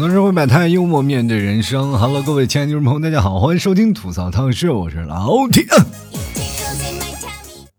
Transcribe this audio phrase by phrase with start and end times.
[0.00, 1.92] 吐槽社会百态，幽默面对人生。
[1.92, 5.66] Hello，各位亲爱的听众朋友，大家好，欢迎收听吐槽汤室，我是老铁。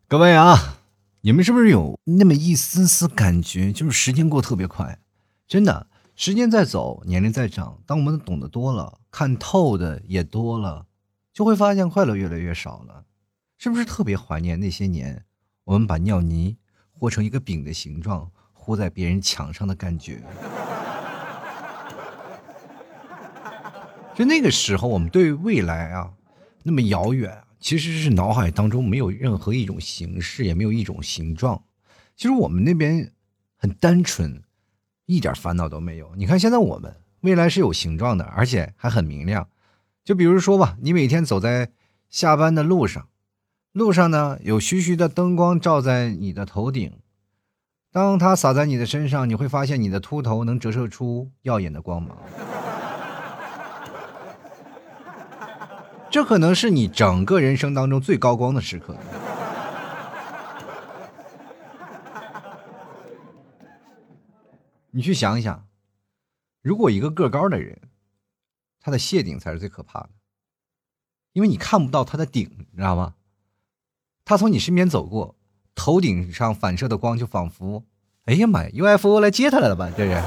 [0.07, 0.77] 各位啊，
[1.21, 4.99] 你们是不是有那么一丝丝感觉，就是时间过特别快？
[5.48, 10.85] 真的，时间在走，年龄在长，当我们懂得多了，看透的也多了，
[11.34, 13.05] 就会发现快乐越来越少了。
[13.58, 15.26] 是不是特别怀念那些年，
[15.63, 16.55] 我们把尿泥
[16.91, 20.22] 和成一个饼的形状，糊在别人墙上的感觉？
[24.21, 26.13] 就那个时候，我们对未来啊，
[26.62, 31.63] 那么遥远，其实是脑海当中没有任何一种形式，也没有一种形状。
[32.16, 33.12] 其实我们那边
[33.57, 34.43] 很单纯，
[35.07, 36.13] 一点烦恼都没有。
[36.15, 39.49] 你看现在我们未来是有形状的，而且还很明亮。
[40.03, 41.71] 就比如说吧，你每天走在
[42.07, 43.07] 下班的路上，
[43.71, 46.93] 路上呢有徐徐的灯光照在你的头顶，
[47.91, 52.15] 当它洒在你的身上，你会发现你的秃头能折射出耀眼的光芒。
[56.12, 58.98] 这可能是你整个人生当中最高光的时刻。
[64.91, 65.66] 你去想一想，
[66.62, 67.79] 如果一个个高的人，
[68.81, 70.09] 他的谢顶才是最可怕的，
[71.31, 73.16] 因为你看不到他的顶，你知道吗？
[74.25, 75.38] 他从你身边走过，
[75.73, 77.85] 头顶上反射的光就仿佛，
[78.25, 79.90] 哎呀妈呀，UFO 来接他来了吧？
[79.96, 80.22] 这人。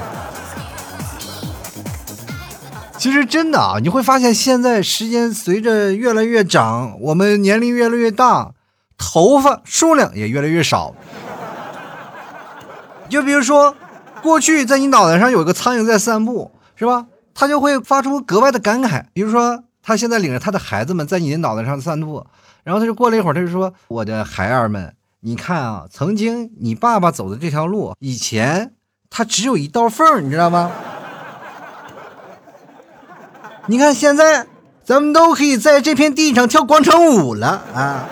[3.05, 8.53] 其实真的啊，你会发现现在时间随着越来越长，我们年龄越来越大，
[8.97, 10.95] 头发数量也越来越少。
[13.07, 13.75] 就比如说，
[14.23, 17.05] 过去在你脑袋上有一个苍蝇在散步，是吧？
[17.35, 19.03] 他就会发出格外的感慨。
[19.13, 22.25] 比如说，他现在领着他的孩子们在你的脑袋上散步，
[22.63, 28.73] 然后他就过了一会儿，他就说：“我的孩儿们，你看啊，曾经你爸爸走的这条路，以前
[29.11, 30.71] 它只有一道缝，你知道吗？”
[33.67, 34.45] 你看，现在
[34.83, 38.07] 咱们都可以在这片地上跳广场舞了啊！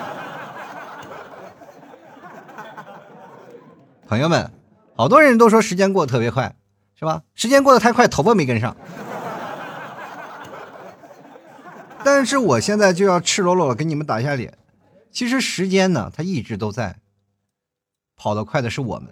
[4.08, 4.50] 朋友们，
[4.96, 6.54] 好多人都说时间过得特别快，
[6.98, 7.22] 是吧？
[7.34, 8.76] 时间过得太快，头发没跟上。
[12.02, 14.52] 但是我现在就要赤裸裸的给你们打一下脸，
[15.12, 16.96] 其实时间呢，它一直都在，
[18.16, 19.08] 跑得快的是我们。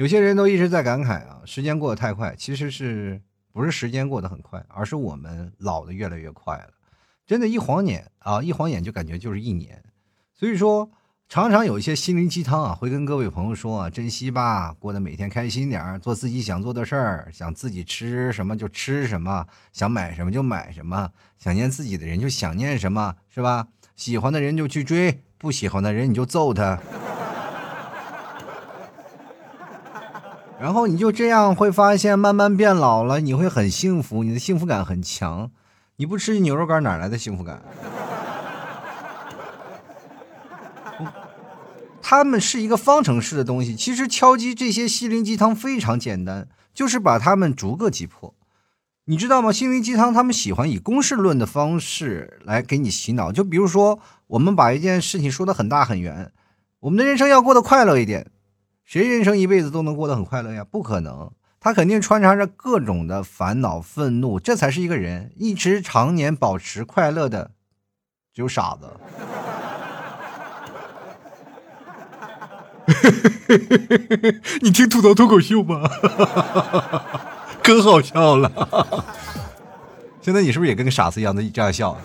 [0.00, 2.34] 有些人都一直在感慨啊，时间过得太快。
[2.34, 3.20] 其实是
[3.52, 6.70] 不是时间过得很快，而是我们老的越来越快了。
[7.26, 9.84] 真的，一晃眼啊，一晃眼就感觉就是一年。
[10.34, 10.90] 所以说，
[11.28, 23.68] 常常有一些心灵鸡汤啊，会跟各位朋友说啊，珍惜吧，过得每天开心点做自己想做的事儿，想自己吃什么就吃什么，想买什么就买什么，想念自己的人就想念什么，是吧？
[23.96, 26.80] 喜欢的人就去追，不喜欢的人你就揍他。
[30.60, 35.50] 然后你就这样会发现，慢慢变老了，你会很幸福，你的幸福感很强。
[35.96, 37.62] 你不吃牛肉干哪来的幸福感？
[42.02, 43.74] 他们是一个方程式的东西。
[43.74, 48.34] 其实敲击这些心灵鸡汤非常简单，就是把他们逐个击破。
[49.06, 49.50] 你知道吗？
[49.50, 53.32] 心灵鸡汤他们喜欢以公式论的方式来给你洗脑。
[53.32, 56.30] 就比如说，我们把一件事情说的很大很圆，
[56.80, 58.30] 我们的人生要过得快乐一点。
[58.90, 60.66] 谁人生一辈子都能过得很快乐呀？
[60.68, 61.30] 不可能，
[61.60, 67.52] 他肯定穿插着各种的烦恼、愤怒，这才是一个人一直常年保持快乐的，
[68.34, 68.90] 只有傻子。
[74.60, 75.88] 你听吐槽脱口秀吗，
[77.62, 79.04] 可好笑了。
[80.20, 81.96] 现在你是不是也跟个傻子一样的这样笑？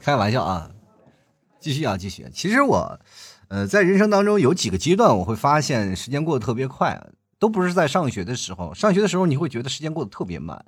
[0.00, 0.70] 开玩笑啊。
[1.66, 2.24] 继续啊，继续。
[2.32, 3.00] 其实我，
[3.48, 7.08] 呃，在人生当中有几个阶段，我会发现时间过得特别快，
[7.40, 8.72] 都不是在上学的时候。
[8.72, 10.64] 上学的时候，你会觉得时间过得特别慢。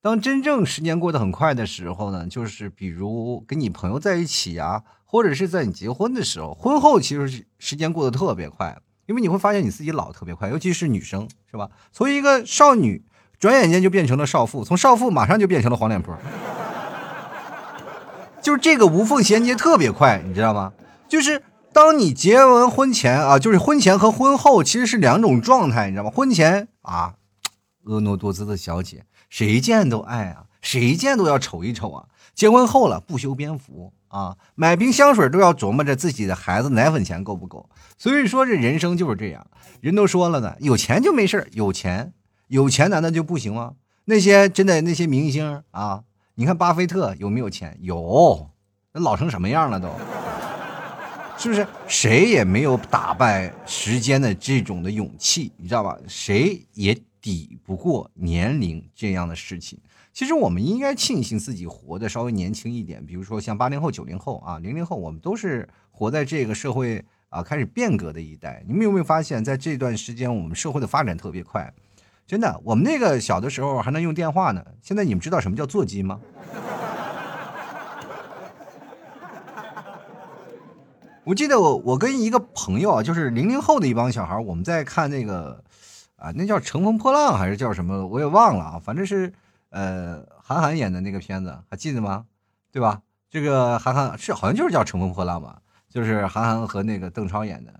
[0.00, 6.54] 当真正时间过得很快的时候呢，就是比如跟你朋友在一起啊，或者是在你结婚的时候。
[6.54, 11.68] 婚后其实时间过得特别快，因为你会发现你自己老特别快，尤其是女生，是吧？
[11.92, 13.04] 从一个少女，
[13.38, 16.16] 转眼间就变成了少妇，从少妇马上就变成了黄脸婆。
[18.42, 20.72] 就是这个无缝衔接特别快，你知道吗？
[21.08, 21.42] 就是
[21.72, 26.10] 当你结完婚前啊，就是婚前和婚后其实是两种状态，你知道吗？
[26.10, 27.14] 婚前啊，
[27.84, 32.06] 婀娜多姿的小姐，谁见都爱啊，谁见都要瞅一瞅啊。
[32.34, 37.68] 结婚后了，不修边幅啊，买瓶香水都要琢磨着自己的孩子奶粉钱够不够。
[37.96, 39.46] 所以说这人生就是这样，
[39.80, 42.12] 人都说了呢，有钱就没事有钱
[42.48, 43.74] 有钱难道就不行吗？
[44.06, 46.02] 那些真的那些明星啊。
[46.34, 47.76] 你看巴菲特有没有钱？
[47.82, 48.48] 有，
[48.92, 49.90] 那老成什么样了都。
[51.36, 51.66] 是不是？
[51.86, 55.96] 谁也没有打败时间的这种的勇气，你知道吧？
[56.06, 59.78] 谁也抵不过年龄这样的事情。
[60.12, 68.62] 其实我们应该庆幸自己活得稍微年轻一点，比如说像八零后、九零后啊、零零后，我们都是活在这个社会啊开始变革的一代。
[68.66, 71.72] 你们有没有发现，在这段时间，我们社会的发展特别快？
[72.26, 76.20] 真的，我们那个小的时候还能用电话呢，现在你们知道什么叫座机吗？
[81.24, 85.62] 我记得我我跟一个朋友啊，就是零零后的一帮小孩，我们在看那个
[86.16, 89.32] 啊，那叫《乘风破浪》还是叫什么，我也忘了啊，反正是
[89.70, 92.24] 呃韩寒演的那个片子，还记得吗？
[92.72, 93.02] 对吧？
[93.30, 97.72] 这个韩寒是好像就是叫《乘风破浪》吧，就是韩寒和那个邓超演的。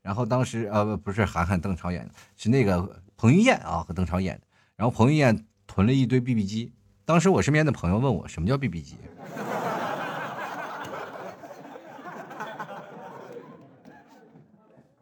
[0.00, 4.42] 然后当时呃不是韩寒邓超演的，是那个彭于晏啊和邓超演的。
[4.76, 6.72] 然后彭于晏囤了一堆 BB 机，
[7.04, 8.96] 当时我身边的朋友问我什么叫 BB 机。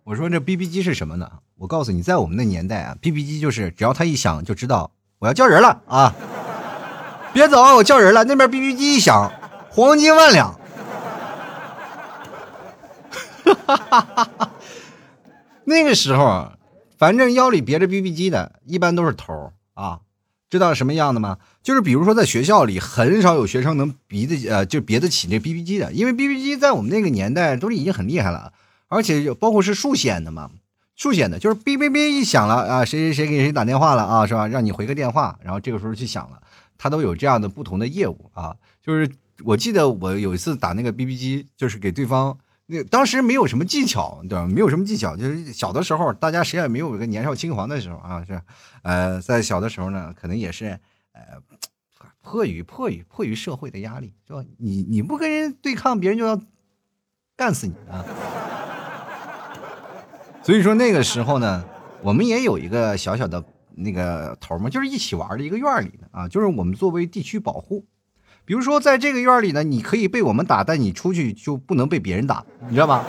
[0.05, 1.29] 我说这 BB 机是什么呢？
[1.57, 6.15] 我告诉你，在我们那年代啊，BB 机就是只要它一响就知道我要叫人了啊！
[7.33, 8.23] 别走，我叫人了。
[8.25, 9.33] 那边 BB 机一响，
[9.71, 10.53] 黄金万两。
[13.45, 14.01] 哈哈哈
[14.39, 14.51] 哈
[15.65, 16.53] 那个时候，
[17.05, 20.01] 反正腰里别着 BB 机的，一般都是头啊。
[20.49, 21.37] 知道什么样的吗？
[21.63, 28.55] 就是比如说在学校里，很少有学生能别得呃，就别得起那 BB 机的，因为 BB 机在我们那个年代都已经很厉害了。
[28.89, 30.51] 而且包括是竖显的嘛，
[30.97, 34.49] 竖显的，就是哔哔哔一响了啊，谁谁谁给谁打电话了啊，是吧？
[34.49, 36.41] 让你回个电话，然后这个时候去响了，
[36.79, 38.57] 他都有这样的不同的业务啊。
[38.83, 39.11] 就是
[39.45, 42.39] 我记得我有一次打那个 BB 机，就是给对方，
[42.83, 44.47] 当时没有什么技巧，对吧？
[44.47, 48.41] 没有什么技巧，就是小的时候大家谁也没有一个年少轻狂的时候啊，是，
[48.83, 50.81] 呃，在小的时候呢，可能也是
[51.13, 51.21] 呃，
[52.23, 54.43] 迫于迫于迫于社会的压力，是吧？
[54.59, 56.41] 你你不跟人对抗，别人就要
[57.37, 58.05] 干死你啊。
[60.43, 61.65] 所以说那个时候呢，
[62.03, 63.43] 我们也有一个小小的
[63.77, 67.87] 那个头嘛，就是一起玩的一个院里的啊，就是我们作为地区保护，
[68.45, 73.05] 比如说在这个院里呢，你可以被我们打，但你出去就不能被别人打，你知道吗？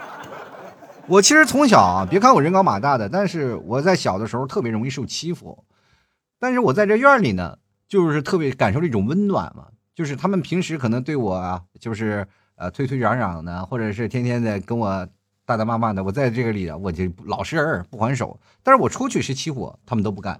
[1.06, 5.64] 我其实从小啊，别看我人高马大的，但是我在小的时候特别容易受欺负，
[6.38, 7.58] 但是我在这院里呢，
[7.88, 12.26] 就是特别感受这种温暖嘛，就是他们平时可能对我啊，就是
[12.56, 15.08] 呃推推攘攘的，或者是天天的跟我。
[15.46, 18.38] 大大骂骂的，我在这个里啊，我就老实人不还手。
[18.62, 20.38] 但是我出去谁欺负我，他们都不干。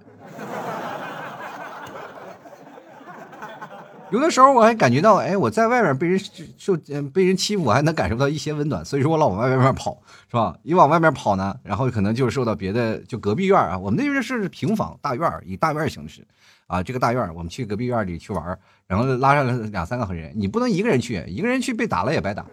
[4.11, 6.19] 有的时候我还感觉到，哎，我在外面被人
[6.57, 6.75] 受
[7.13, 8.83] 被人欺负，我还能感受到一些温暖。
[8.83, 9.97] 所以说我老往外面跑，
[10.29, 10.53] 是吧？
[10.63, 16.27] 一往外面跑呢，然后可能就受到别的，就隔壁院啊，我们那边是平房大院，以大院形式
[16.67, 22.45] 啊，这个大院我们去隔壁院里去玩，然后拉上两三个人，你不能一个人去，一个人去被打了也白打。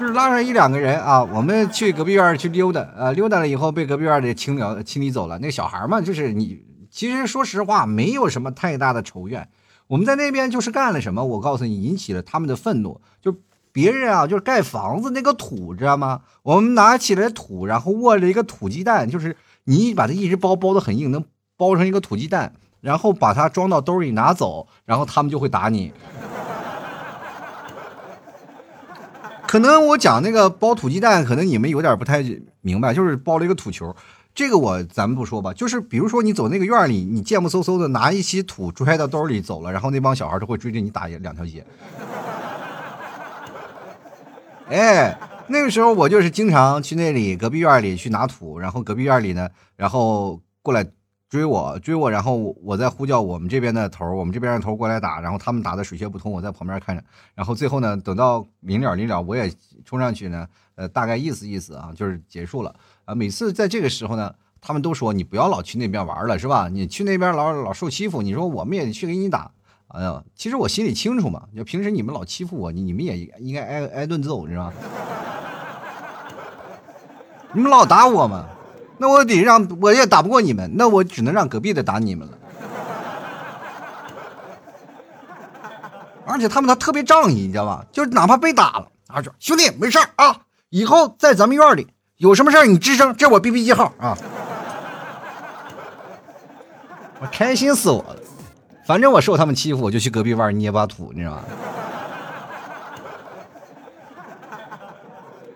[0.00, 5.38] 就是拉上一两个人啊，我们去隔壁院去溜达，呃，溜达了以后被隔壁院的清了清理走了。
[5.38, 9.46] 那小孩嘛，就是你，其实说实话，没有什么太大的仇怨。
[9.92, 12.98] 我们在那边就是干了什么，我告诉你，引起了他们的愤怒。
[13.20, 13.36] 就
[13.72, 16.22] 别人啊，就是盖房子那个土，知道吗？
[16.42, 21.22] 我们拿起来土，然后握着一个土鸡蛋，就是你把它一直包包的很硬，能
[21.58, 25.92] 包成一个土鸡蛋，然后把它装到兜里拿走，然后他们就会打你。
[29.46, 32.24] 可能我讲那个包土鸡蛋，可能你们有点不太
[32.62, 33.94] 明白，就是包了一个土球。
[34.34, 41.64] 这个我咱们不说吧，就是比如说你走那个院里，你贱不嗖嗖的拿一些土揣到兜里走了，然后那帮小孩都会追着你打两条街。
[44.68, 50.86] 哎，那个时候我就是经常去那里隔壁院里去拿土，然后隔壁院里呢，然后过来。
[51.32, 57.02] 追我，追我，然后我再呼叫我们这边的头，我们这边的头过来打，然后他们打的水泄不通，我在旁边看着，
[57.34, 59.50] 然后最后呢，等到临了临了，我也
[59.82, 62.74] 冲上去呢，呃，大概意思意思啊，就是结束了
[63.14, 66.68] 每次在这个时候呢，他们都说你不要老去那边玩了，是吧？
[66.68, 69.50] 你去那边老老受欺负，你说我们也去给你打，
[69.88, 74.72] 哎呀，其实我心里清楚嘛，就平时你们老欺负我，你你们也应该挨挨顿揍，是吧？
[77.52, 78.46] 你们老打我嘛。
[78.98, 82.38] 那我得让我也打不过你们，那我只能让隔壁的打你们了。
[86.24, 87.84] 而且他们他特别仗义，你知道吧？
[87.90, 91.88] 就是哪怕被打了，他说：“兄弟没事啊，以后在咱们院里
[92.22, 94.16] 有什么事你吱声，这我 B B 机号啊。
[97.20, 98.16] ”我开心死我了，
[98.86, 101.42] 反正我受他们欺负，我就去隔壁院捏把土，你知道吗？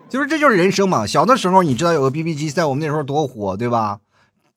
[0.09, 1.07] 就是这就是人生嘛。
[1.07, 3.99] 小的时候你知道有个 BB 机在我们那时候多火，对吧？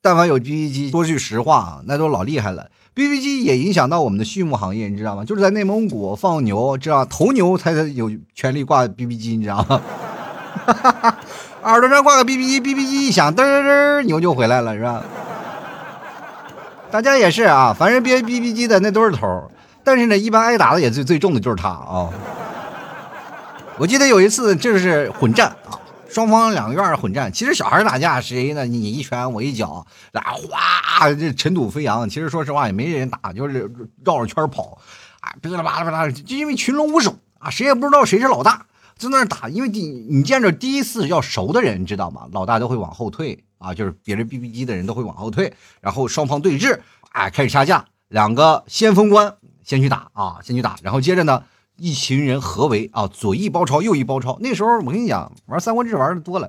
[0.01, 2.69] 但凡有 BB 机，说句实话啊，那都老厉害了。
[2.93, 5.23] BB 机也影响到我们的畜牧行业，你知道吗？
[5.23, 9.81] 就是在内蒙古放牛，知道头牛才有权利挂 BB 机，你知道吗？
[10.65, 11.17] 哈
[11.63, 15.03] 耳朵上挂个 BB 机，BB 机一响，噔噔噔，牛就回来了，是吧？
[16.89, 19.47] 大家也是啊，凡是别 BB 机的那都是头儿，
[19.83, 22.09] 但是呢，一般挨打的也最最重的就是他啊。
[23.77, 25.79] 我记得有一次就是混战啊。
[26.09, 28.65] 双方两个院儿混战，其实小孩打架谁呢？
[28.65, 32.09] 你一拳我一脚，然后哗，这尘土飞扬。
[32.09, 33.71] 其实说实话也没人打，就是
[34.03, 34.77] 绕着圈跑，
[35.21, 38.65] 啊，噼里啪啦啪啦，就因为群龙无首啊，谁也不知道谁是老大，
[39.09, 39.47] 在那打。
[39.49, 42.27] 因为第你见着第一次要熟的人，你知道吗？
[42.31, 46.79] 老大都会往后退啊，就是别人 BB 机的人都会往后退，然后双方对峙，
[47.11, 51.43] 哎，开始杀架，两个先锋官先去打啊，先去打，然后接着呢。
[51.77, 54.37] 一群人合围啊，左一包抄，右一包抄。
[54.39, 56.47] 那时候我跟你讲，玩三国志玩的多了，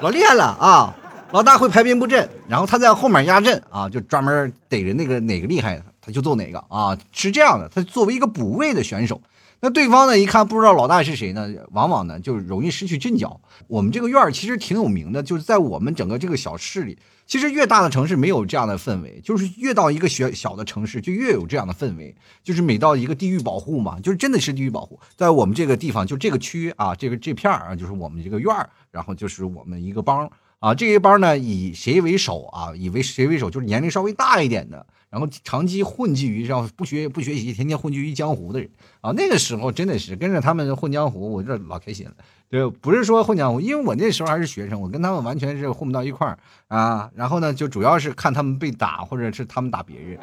[0.00, 0.92] 老厉害了啊！
[1.30, 7.68] 老大会排兵布阵，然后他在后面压阵啊，就专门逮着那个哪个厉害，他就揍哪个啊，是这样的。
[7.68, 9.20] 他作为一个补位的选手。
[9.62, 10.18] 那对方呢？
[10.18, 13.38] 一看不知道老大是谁呢，往往呢就容易失去阵脚。
[13.66, 22.16] 我们这个院儿其实挺有名的，就是在我们整个这个小市里，其实越大的城市没有这样的氛围，就是越到一个小小的城市就越有这样的氛围。
[22.42, 32.72] 就是每到一个地域保护嘛，就是真的是地域保护，在我们这个地方就这个区啊，这个这片儿啊，就是我们这个院儿，然后就是我们一个帮啊，这一帮呢以谁为首啊？
[32.74, 33.50] 以为谁为首？
[33.50, 34.86] 就是年龄稍微大一点的。
[35.10, 42.12] 然后长期混迹于让不学不学习，天天混迹于江湖的人啊，那个时候真的是跟着他们混江湖，我这老开心了。
[42.48, 46.38] 就不是说混江湖，因为我那时候还是学生，我跟他们完全是混不到一块儿
[46.68, 47.10] 啊。
[47.14, 50.18] 然后呢，就主要是看他们被打，或者是他们打别人。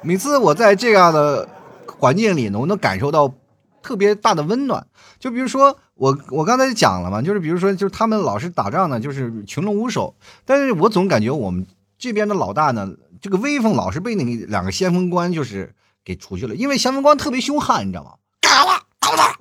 [0.00, 1.48] 每次我在这样的
[1.86, 3.34] 环境里呢，我能感受到
[3.82, 4.86] 特别大的温暖。
[5.18, 10.14] 就比如说我我刚才讲了嘛，就是比如说就是他们老是打仗呢，就是群龙无首，
[10.44, 11.66] 但是我总感觉我们。
[12.02, 12.90] 这边的老大呢，
[13.20, 15.72] 这个威风老是被那个两个先锋官就是
[16.04, 18.14] 给除去了，因为先锋官特别凶悍，你知道吗？
[18.40, 19.38] 干了，打打，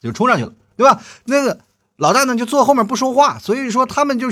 [0.00, 1.02] 就冲上去了，对吧？
[1.26, 1.60] 那个
[1.96, 4.28] 老大呢就坐后面不说话，所以说他们就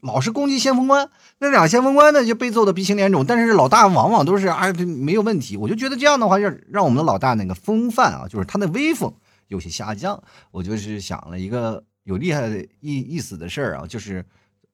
[0.00, 1.08] 老是攻击先锋官，
[1.38, 9.14] 那俩先锋官呢就被揍的鼻青脸肿，但是老大往往都是哎没有问题，我就觉得这样的话让让我们的老大那个风范啊，就是他的威风
[9.46, 10.20] 有些下降，
[10.50, 14.26] 我就是想了一个有厉害的意意思的事儿啊，就是。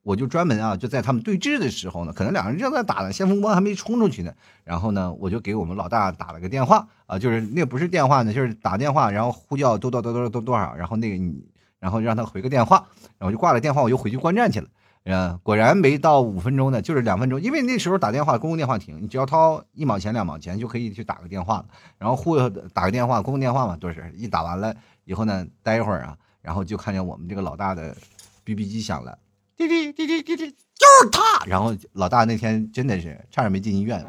[0.09, 4.33] 我就专门啊，就在他们对峙的时候呢，可能两个人正在打呢，先锋官还没冲出去呢。
[4.65, 11.47] 然后呢，我就给我们老大打了个电话啊，就是那不是电话呢，就是打电话，然后呼叫多多多多多多少，然后那个你，
[11.79, 12.87] 然后让他回个电话，
[13.19, 14.69] 然后就挂了电话，我就回去观战去了。
[15.05, 21.67] 嗯，果然没到五分钟呢，就是两分钟，因为那时候打电话公共电话亭，你只要掏一毛钱两毛钱就可以去打个电话了。
[21.99, 22.38] 然后呼
[22.73, 24.75] 打个电话，公共电话嘛，都是一打完了
[25.05, 27.95] 以后呢，待一会儿啊，然后就看见我们这个老大的
[28.45, 29.19] BB 机响了。
[29.59, 31.45] 滴滴滴滴滴滴，就是他。
[31.45, 34.07] 然后老大那天真的是差点没进医院。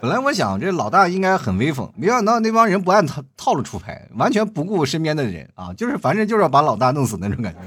[0.00, 7.60] 本来我想这老大应该很威风，没想到那帮人不按套套路出牌，完全不顾身边的人啊，就是反正就是要把老大弄死那种感觉。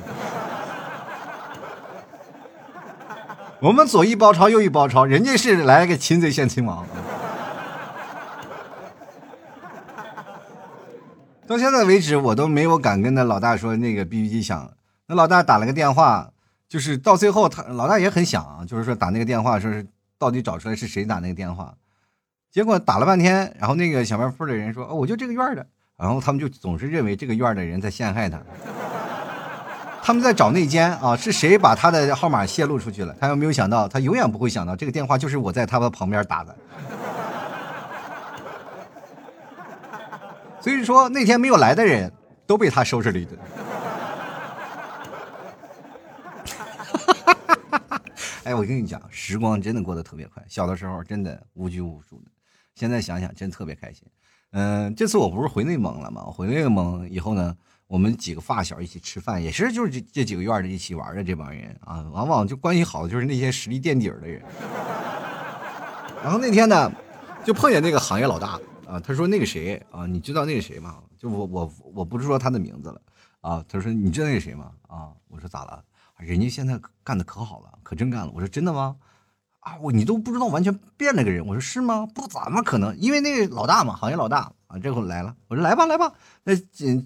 [3.61, 6.85] 我们左一包抄，右一包抄，人家是来个擒贼先擒王。
[11.49, 14.71] 到现在为止，我都没有敢跟那老大说那个 BB 机响。
[15.07, 16.29] 那老大打了个电话，
[16.67, 19.83] 就是到最后他老大也很想，就是说打那个电话，说是
[20.19, 21.73] 到底找出来是谁打那个电话。
[22.51, 25.65] 结果打了半天，然后那个小卖铺的人说：“哦，我就这个院的。”
[25.97, 28.39] 然后他们就总是认为这个院的人在陷害他，
[30.03, 33.15] 他们在找内奸啊，是谁把他的号码泄露出去了？
[33.19, 36.55] 他又没有想到，他永远不会想到这个电话就是我在他的旁边打的。
[40.61, 42.11] 所以说那天没有来的人
[42.45, 43.37] 都被他收拾了一顿。
[48.43, 50.43] 哎，我跟你讲，时光真的过得特别快。
[50.47, 52.31] 小的时候真的无拘无束的，
[52.73, 54.07] 现在想想真特别开心。
[54.51, 56.23] 嗯，这次我不是回内蒙了吗？
[56.23, 64.41] 回内蒙以后呢，我们几个发小一起吃饭，也是就是这这几个院的一起玩的这帮人啊，往往就关系好的就是那些实力垫底的人。
[66.23, 66.91] 然后那天呢，
[67.45, 68.59] 就碰见那个行业老大。
[68.89, 70.97] 啊，他说那个谁啊，你知道那个谁吗？
[71.17, 72.99] 就我我我不是说他的名字了
[73.41, 73.63] 啊。
[73.69, 74.71] 他说你知道那个谁吗？
[74.87, 75.83] 啊，我说咋了？
[76.17, 78.31] 人家现在干的可好了，可真干了。
[78.33, 78.95] 我说真的吗？
[79.59, 81.45] 啊，我你都不知道，完全变了个人。
[81.45, 82.07] 我说是吗？
[82.13, 82.97] 不怎么可能？
[82.97, 85.35] 因为那个老大嘛，行业老大啊，这会来了。
[85.49, 86.53] 我说来吧来吧，那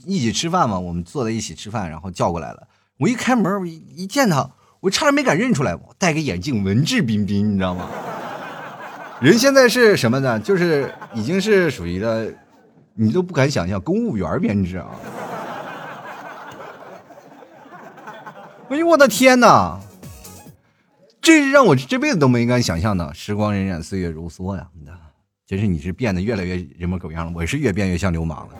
[0.05, 2.67] 一起吃饭嘛，我们坐在一起吃饭，然后叫过来了。
[2.97, 5.75] 我一开门，我一见他，我差点没敢认出来。
[5.75, 7.89] 我戴个眼镜，文质彬彬，你知道吗？
[9.23, 10.37] 人现在是什么呢？
[10.37, 12.27] 就是已经是属于了，
[12.93, 14.89] 你都不敢想象公务员编制啊！
[18.67, 19.79] 哎呦我的天哪！
[21.21, 23.13] 这是让我这辈子都没敢想象的。
[23.13, 24.67] 时光荏苒，岁月如梭呀！
[25.47, 28.53] 真是你是变得越来越人模狗样了，我是越变越像流氓了。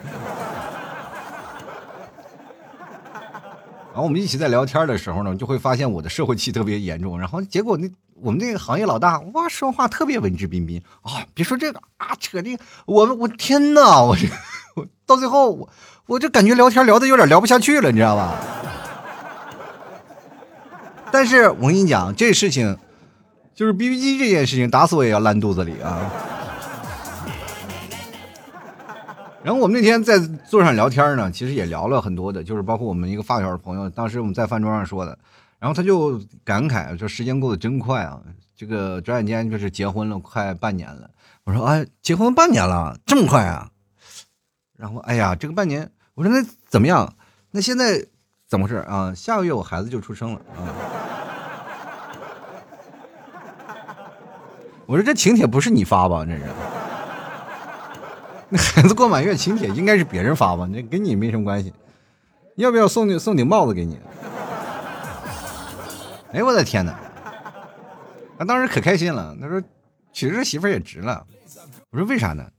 [3.92, 7.18] 然后我们一起在聊天的时候呢，就会发现我的社会气特别严重。
[7.20, 7.86] 然后结果那
[8.20, 14.26] 我们那个行业老大哇，说话特别文质彬彬啊，别说这个啊，扯这个，我我天哪，我这
[14.76, 15.68] 我到最后我
[16.06, 18.38] 我就感觉聊天聊的有点聊不下去了，你知道吧？
[21.10, 22.78] 但是我跟你讲，这事情
[23.54, 26.10] 就是 B B 机这件事情，打死我也要烂肚子里啊。
[29.44, 35.18] 然后我们那天在座上聊天呢，其实也聊了很多的，就是包括我们一个发小的朋友，当时我们在饭桌上说的，
[35.64, 38.20] 然后他就感慨说：“时间过得真快啊，
[38.54, 41.08] 这个转眼间就是结婚了快半年了。”
[41.44, 43.70] 我说：“哎，结婚半年了，这么快啊？”
[44.76, 47.10] 然后，哎呀，这个半年，我说那怎么样？
[47.50, 48.04] 那现在
[48.46, 49.14] 怎么回事啊？
[49.14, 50.68] 下个月我孩子就出生了啊。
[54.84, 56.26] 我说这请帖不是你发吧？
[56.26, 56.42] 这是，
[58.50, 60.68] 那孩子过满月请帖应该是别人发吧？
[60.70, 61.72] 那跟你没什么关系。
[62.56, 63.98] 要不要送你送顶帽子给你？
[66.34, 66.98] 哎我的天哪！
[68.36, 69.62] 他当时可开心了，他说
[70.12, 71.24] 娶这媳妇也值了。
[71.90, 72.50] 我说为啥呢？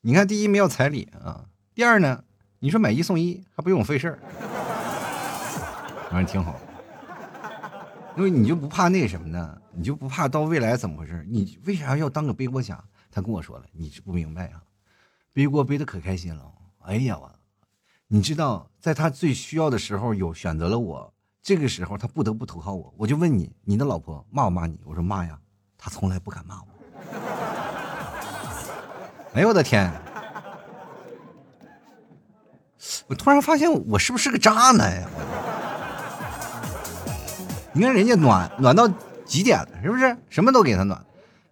[0.00, 2.22] 你看，第一没要彩礼啊，第二呢，
[2.60, 4.18] 你说买一送一还不用我费事儿，
[6.08, 6.54] 反正挺好。
[8.16, 9.60] 因为你就不怕那什么呢？
[9.72, 11.26] 你就不怕到未来怎么回事？
[11.28, 12.80] 你为啥要当个背锅侠？
[13.10, 14.62] 他跟我说了，你是不明白啊，
[15.32, 16.48] 背锅背的可开心了。
[16.84, 17.28] 哎呀，我，
[18.06, 21.12] 你知道，在他最需要的时候有选择了我，
[21.46, 22.92] 这个时候他不得不投靠我。
[22.96, 24.80] 我就问你，你的老婆骂不骂你？
[24.84, 25.38] 我说骂呀，
[25.78, 26.66] 他从来不敢骂我。
[29.32, 29.88] 哎呦我的天！
[33.06, 35.08] 我突然发现我是不是个渣男呀？
[37.72, 38.88] 你看人家暖暖到
[39.24, 40.16] 极点了，是不是？
[40.28, 41.00] 什么都给他暖。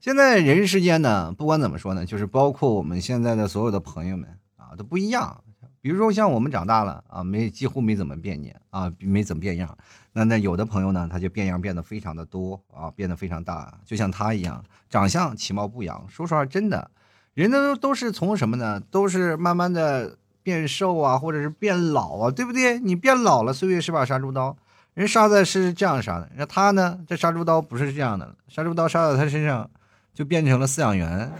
[0.00, 5.43] 现在人世间呢，不管怎么说呢，就是包括我们现在的所有的朋友们啊，都不一样。
[5.84, 9.76] 比如说像我们长大了啊，没几乎没怎么变年啊，没怎么变样。
[10.14, 13.70] 那那有的朋友呢，他就变样变得非常的多啊，变得非常大。
[13.84, 16.02] 就像他一样，长相其貌不扬。
[16.08, 16.90] 说实话，真的，
[17.34, 18.80] 人都都是从什么呢？
[18.90, 22.78] 都是慢慢的变瘦啊，或者是变老啊，对不对？
[22.80, 24.56] 你变老了，岁月是把杀猪刀。
[24.94, 26.98] 人杀的是这样杀的，那他呢？
[27.06, 29.68] 这杀猪刀不是这样的，杀猪刀杀到他身上，
[30.14, 31.30] 就变成了饲养员。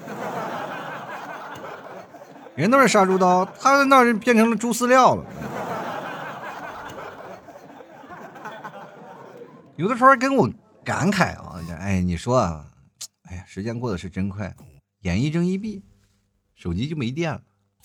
[2.56, 5.24] 人都是杀猪刀，他在那是变成了猪饲料了。
[9.76, 10.48] 有的时候跟我
[10.84, 12.64] 感慨啊，哎，你说啊，
[13.22, 14.54] 哎呀，时间过得是真快，
[15.00, 15.82] 眼一睁一闭，
[16.54, 17.42] 手机就没电了。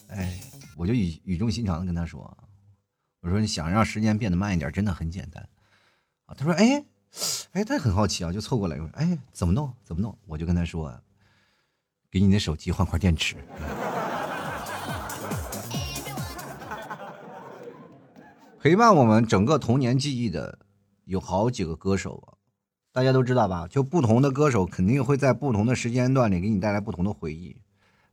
[0.09, 0.39] 哎，
[0.77, 2.37] 我就语语重心长的跟他说，
[3.21, 5.49] 我说你想让时间变得慢一点，真的很简单。
[6.37, 6.85] 他说：“哎，
[7.53, 9.73] 哎，他很好奇啊，就凑过来说：‘哎，怎么弄？
[9.83, 11.01] 怎么弄？’我就跟他说
[12.11, 13.35] ：‘给你的手机换块电池。’
[18.61, 20.59] 陪伴我们整个童年记忆的
[21.05, 22.35] 有好几个歌手啊，
[22.91, 23.65] 大家都知道吧？
[23.69, 27.55] 就不同的歌手肯定会在不同的时间段里给你带来不同的回忆。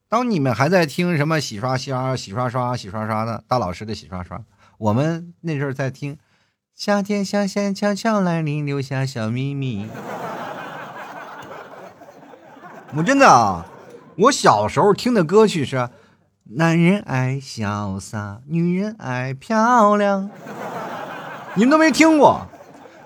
[0.09, 4.41] 当你们还在听什么洗刷刷、洗刷刷、洗刷刷的大老师的洗刷刷，
[4.79, 6.17] 我们那阵儿在听。”
[6.77, 9.89] 夏天像线悄悄来临，留下小秘密。
[12.95, 13.67] 我真的啊，
[14.17, 15.91] 我小时候听的歌曲是：
[16.49, 20.31] 男人爱潇洒，女人爱漂亮。
[21.57, 22.47] 你们都没听过？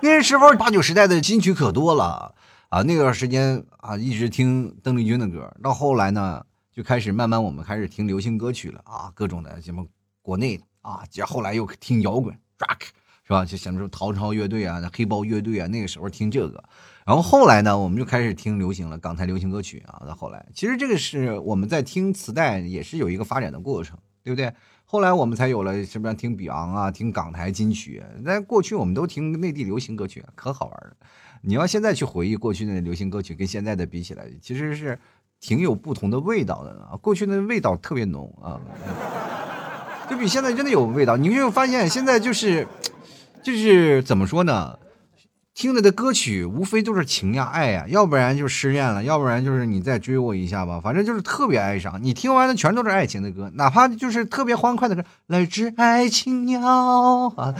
[0.03, 2.35] 那时候八九十代的金曲可多了
[2.69, 2.83] 啊！
[2.83, 9.87] 那段时间啊，一直听邓丽君的歌，到后来呢，就开始慢慢我们开始听流行歌曲了啊，各种的什么
[10.21, 12.89] 国内啊，接后来又听摇滚，rock。
[13.25, 13.45] 是吧？
[13.45, 16.63] 就像说陶超乐队啊，那黑豹乐队啊，那个时候听这个，
[17.07, 20.03] 然后后来呢，我们就开始听流行了，港台流行歌曲啊。
[20.07, 24.53] 到后来，其实这个是我们在听磁带，也是有一个发展的过程，对不对？
[24.85, 28.03] 后来我们才有了什么听比昂啊，听港台金曲。
[28.23, 30.97] 那过去，我们都听内地流行歌曲，可好玩了。
[31.43, 34.99] 你要现在去回忆过去的流行歌曲，跟现在的比起来，其实是
[35.41, 36.97] 挺有不同的味道的啊。
[36.99, 38.61] 过去的味道特别浓啊，
[40.09, 41.17] 就比现在真的有味道。
[41.17, 42.69] 你会发现，现在就是。
[43.43, 44.79] 就是怎么说呢？
[45.61, 50.81] 听了的歌曲无非都是情呀、爱呀，要不然就是失恋了，要不然就是你再追我一下吧。
[50.83, 52.03] 反正就是特别哀伤。
[52.03, 56.67] 你听完的全都是爱情的歌，哪怕就是特别欢快的歌，来只爱情鸟
[57.37, 57.55] 啊，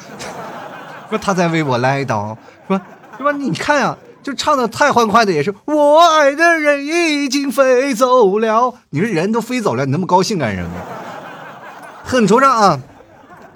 [1.11, 2.81] 说他在为我来到，说
[3.19, 3.33] 是吧？
[3.33, 8.75] 你看呀，就唱的太欢快的也是我爱的人已经飞走了。
[8.89, 10.71] 你说人都飞走了，你那么高兴干什么？
[12.03, 12.81] 很惆怅啊。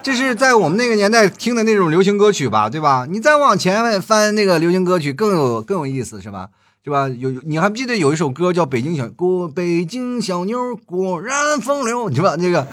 [0.04, 3.06] 这是在我们那个年代听的那种流行歌曲吧，对吧？
[3.08, 6.50] 你再往前翻那个流行歌曲，更有更有意思，是吧？
[6.84, 7.08] 是吧？
[7.08, 12.36] 有你还记得有一首歌叫《北京小果北京小妞果然风流》，是吧？
[12.38, 12.66] 那个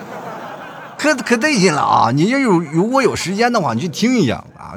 [0.98, 2.12] 可可得劲了啊！
[2.12, 4.76] 你就有如果有时间的话，你去听一下啊。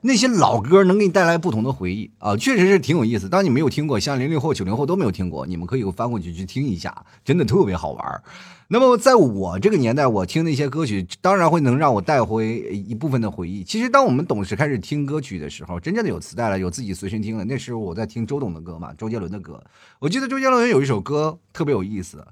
[0.00, 3.28] 那些老歌能给你带来不同的回忆啊，确实是挺有意思。
[3.28, 8.22] 当你没有听过，像零零后、九零后都没有听过，你们可以翻过去去听一下，真的特别好玩。
[8.70, 13.64] 那么在我这个年代，我听那些歌曲，当然会能让我带回一部分的回忆。
[13.64, 17.44] 其实，当我们懂事开始听歌曲的时候，真正的有磁带了，有自己随身听了。
[17.46, 19.62] 那时候我在听周董的歌嘛，周杰伦的歌。
[19.98, 22.22] 我记得周杰伦有一首歌特别有意思，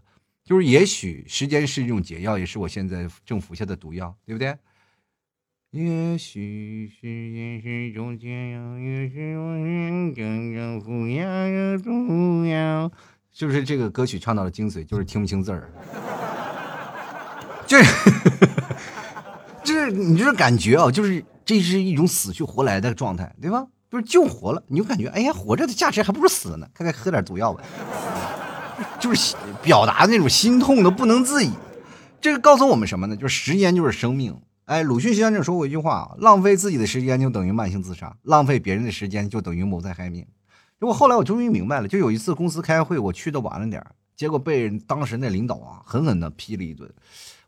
[0.44, 4.54] 就是也许时间是一种解药，也是我现在正服下的毒药，对不对？
[5.76, 12.90] 也许时间是种解药，也是我真正服下的毒药。
[13.30, 14.82] 是不是这个歌曲唱到了精髓？
[14.86, 15.70] 就是听不清字儿。
[17.66, 17.82] 这，
[19.62, 23.66] 就是你就是感觉啊，就是这是一种死去活来的状态，对吧？
[23.90, 26.66] 就是救活了，你就感觉哎呀，活着的价值还不如死了呢。
[26.72, 27.62] 看看喝点毒药吧，
[28.98, 31.50] 就是表达那种心痛的不能自已。
[32.18, 33.14] 这个告诉我们什么呢？
[33.14, 34.34] 就是时间就是生命。
[34.66, 40.26] 哎，鲁迅先生说过一句话：浪费自己的时间就等于慢性自杀，浪费别人的时间就等于谋财害命。
[40.80, 43.80] 结果后来我终于明白了，就有一次公司开会，我去的晚了点
[44.16, 46.92] 结果被当时那领导啊狠狠的批了一顿。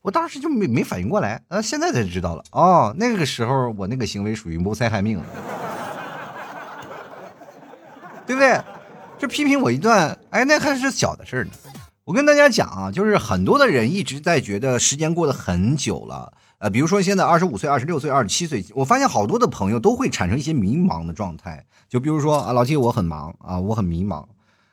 [0.00, 2.44] 我当时就没没反应过来，呃，现在才知道了。
[2.52, 5.24] 哦，那个时候我那个行为属于谋财害命了，
[8.24, 8.62] 对不对？
[9.18, 11.50] 就批评我一段，哎，那还是小的事呢。
[12.04, 16.32] 我跟大家讲啊，就是很多的人一直在觉得时间过得很久了。
[16.58, 21.64] 呃，比如说现在二十五岁、二十六岁、二十七岁，我发现好多的朋友都会产生一些迷茫的状态。
[21.88, 24.24] 就比如说啊，老七，我很忙啊，我很迷茫。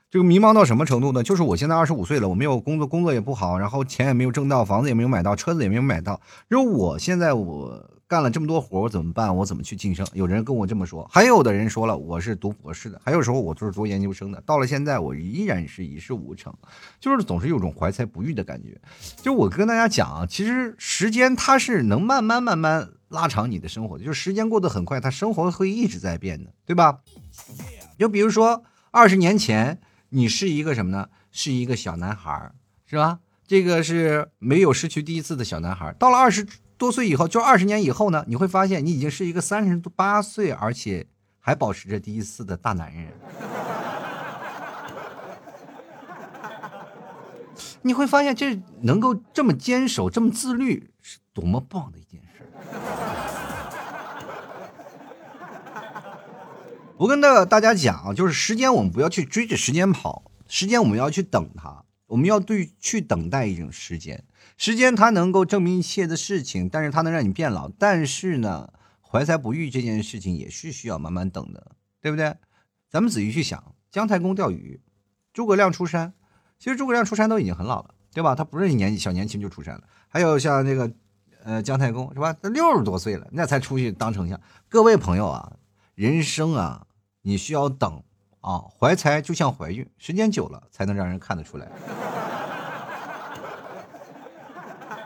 [0.09, 1.23] 这个迷茫到什么程度呢？
[1.23, 6.19] 就是我现在二十五岁了，我没有工作，工作也不好，然后钱也没有挣到，房子也没有买到，车子也没有买到。
[6.47, 7.89] 如果我现在我。
[8.07, 9.35] 干了这么多活，我怎么办？
[9.35, 10.05] 我怎么去晋升？
[10.13, 14.39] 有人跟我这么说，还有的人说了，我是读博士的，还有时候我就是读研究生的。
[14.45, 16.53] 到了现在，我依然是一事无成，
[16.99, 18.79] 就是总是有种怀才不遇的感觉。
[19.23, 26.99] 就我跟大家讲啊，其实时间它是能慢慢慢慢拉长你的生活的，就是时间过得很快，它生活会一直在变的，对吧？
[27.97, 31.09] 就比如说二十年前，你是一个什么呢？
[31.31, 32.51] 是一个小男孩，
[32.85, 33.17] 是吧？
[33.47, 36.45] 这个是没有失去第一次的小男孩，到了二十。
[36.77, 41.07] 多岁以后，就二十年以后呢，你会发现你已经是一个三十八岁，而且
[41.39, 43.13] 还保持着第一次的大男人。
[47.81, 52.43] 你会发现这能够这么坚守、这么自律，是多么棒的一件事。
[56.97, 64.23] 我跟大大家讲啊，就是时间，我们不要去追着时间跑，时间我们要去等它，我们要对去等待一种时间。
[64.57, 67.69] 时间它能够证明一切的事情，但是它能让你变老。
[67.69, 72.35] 但是呢，怀才不遇这件事情也是需要慢慢等的，对不对？
[72.89, 74.79] 咱们仔细去想，姜太公钓鱼，
[75.33, 76.13] 诸葛亮出山，
[76.57, 78.33] 其实诸葛亮出山都已经很老了，对吧？
[78.33, 79.83] 他不是年纪小年轻就出山了。
[80.07, 80.89] 还有像那个，
[81.43, 82.31] 呃，姜太公是吧？
[82.41, 84.39] 他六十多岁了，那才出去当丞相。
[84.69, 85.57] 各位朋友啊，
[85.95, 86.87] 人生啊，
[87.23, 88.01] 你需要等
[88.39, 91.69] 啊，怀才就像怀孕，时间久了才能让人看得出来。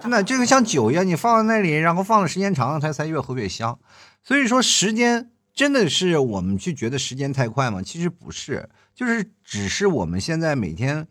[0.02, 3.78] 真的，这个像酒一样，你放在那里，然后放的时间长了，它才越喝越香。
[4.24, 7.82] 所以说，时间真的是我们去觉得时间太快吗？
[7.82, 11.08] 其实不是，就是只是我们现在每天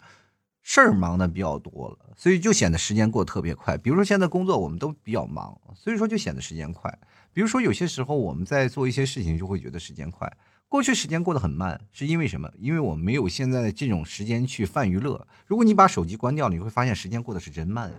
[0.63, 3.77] 事儿忙的比较多了，所以就显得时间过得特别快。
[3.77, 6.93] 比如说现在工作我们都比较忙，所以说就显得时间快。
[7.33, 10.31] 比如说有些时候我们在做一些事情，就会觉得时间快。
[10.69, 12.51] 过去时间过得很慢，是因为什么？
[12.59, 15.27] 因为我们没有现在的这种时间去泛娱乐。
[15.47, 17.91] 如果你把手机关掉了，你会发现时间过得是真慢。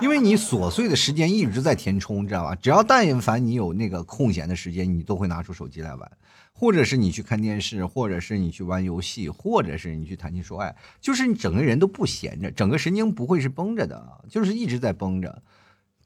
[0.00, 2.54] 因为你琐碎的时间一直在填充，知道吧？
[2.54, 6.10] 只要但凡你有那个空闲的时间，你都会拿出手机来玩，
[6.54, 15.42] 或者是你去看电视，或者是你去玩游戏，或者是你去谈情说爱，就是你整个人都不闲着，整个神经不会是绷着的，就是一直在绷着，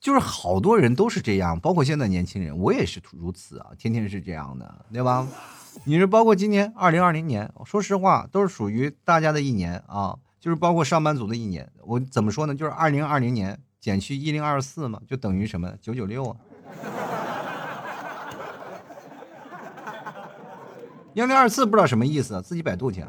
[0.00, 5.28] 就是好多人都是这样，包括现在年轻人，我也是如此啊，天天是这样的，对吧？
[5.84, 12.54] 你是包括今年二零二零年，说实话都是属于大家的一年啊，就是包括上班族的一年，我怎么说呢？
[12.56, 13.56] 就是二零二零年。
[13.84, 15.70] 减去一零二四嘛，就等于什么？
[15.78, 16.36] 九九六啊！
[21.12, 23.08] 一零二四不知道什么意思，自己百度去啊。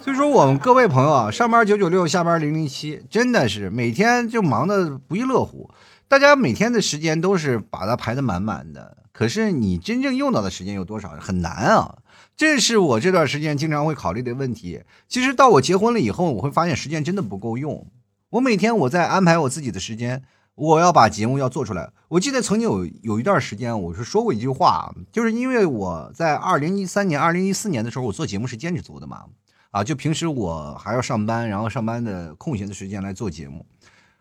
[0.00, 5.70] 所以说，我们各位朋友啊，上班九九六，下班零零七，真的是每天就忙得不亦乐乎。
[6.08, 11.10] 大家每天的时间都是把它排得满满的，可是你真正用到的时间有多少？
[11.20, 11.98] 很难啊。
[12.36, 14.82] 这是我这段时间经常会考虑的问题。
[15.08, 17.86] 其实到我结婚了以后，我会发现时间真的不够用。
[18.28, 20.22] 我每天我在安排我自己的时间，
[20.54, 21.90] 我要把节目要做出来。
[22.08, 29.24] 我记得曾经有有一段时间，我是说过一句话，就是因为我在二零一三年、二零一四年的时候，我做节目是兼职做的嘛，
[29.70, 33.64] 啊，就平时我还要上班，然后上班的空闲的时间来做节目。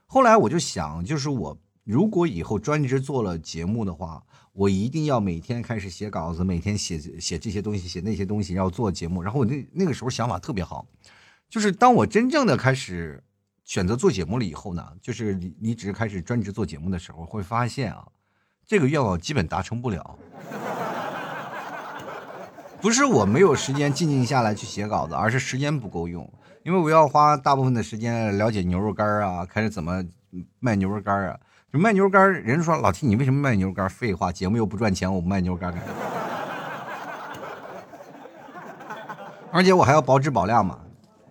[0.05, 4.23] 后来我就想，就是我如果以后专职做了节目的话。
[4.55, 9.21] 我一定要每天开始写稿子，每天写写这些东西，写那些东西，要做节目。
[9.21, 10.87] 然后我那那个时候想法特别好，
[11.49, 13.21] 就是当我真正的开始
[13.65, 18.07] 选择做节目了以后呢，就是你你只是开始专职做节目的时候，会发现啊，
[18.65, 20.17] 这个愿望基本达成不了。
[22.81, 26.31] 不是我没有时间静静下来去写稿子，而是时间不够用，
[26.63, 30.01] 因为我要花大部分的时间了解牛肉干啊，开始怎么
[30.59, 31.37] 卖牛肉干啊。
[31.79, 33.89] 卖牛肉干，人说老 T，你为什么卖牛肉干？
[33.89, 35.87] 废话，节目又不赚钱，我不卖牛肉干干啥？
[39.51, 40.79] 而且我还要保质保量嘛，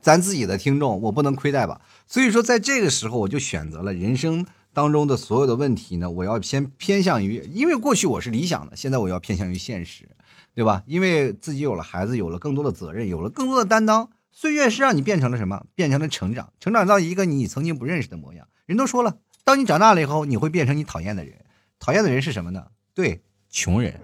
[0.00, 1.80] 咱自己的听众，我不能亏待吧？
[2.06, 10.08] 所以说，在这个时候，我就选择了人生当中的所有的问题呢，我要先偏向于，因为过去我是理想的，现在我要偏向于现实，
[10.54, 10.82] 对吧？
[10.86, 15.66] 因为自己有了孩子，有了更多的责任，有了更多的担当，岁月是让你变成了什么？
[15.74, 18.46] 变成了成长，成长到一个你曾经不认识的模样。
[18.66, 19.18] 人都说了。
[19.44, 21.34] 当你长大了以后，你会变成你讨厌的人。
[21.78, 22.66] 讨厌的人是什么呢？
[22.94, 24.00] 对，穷人。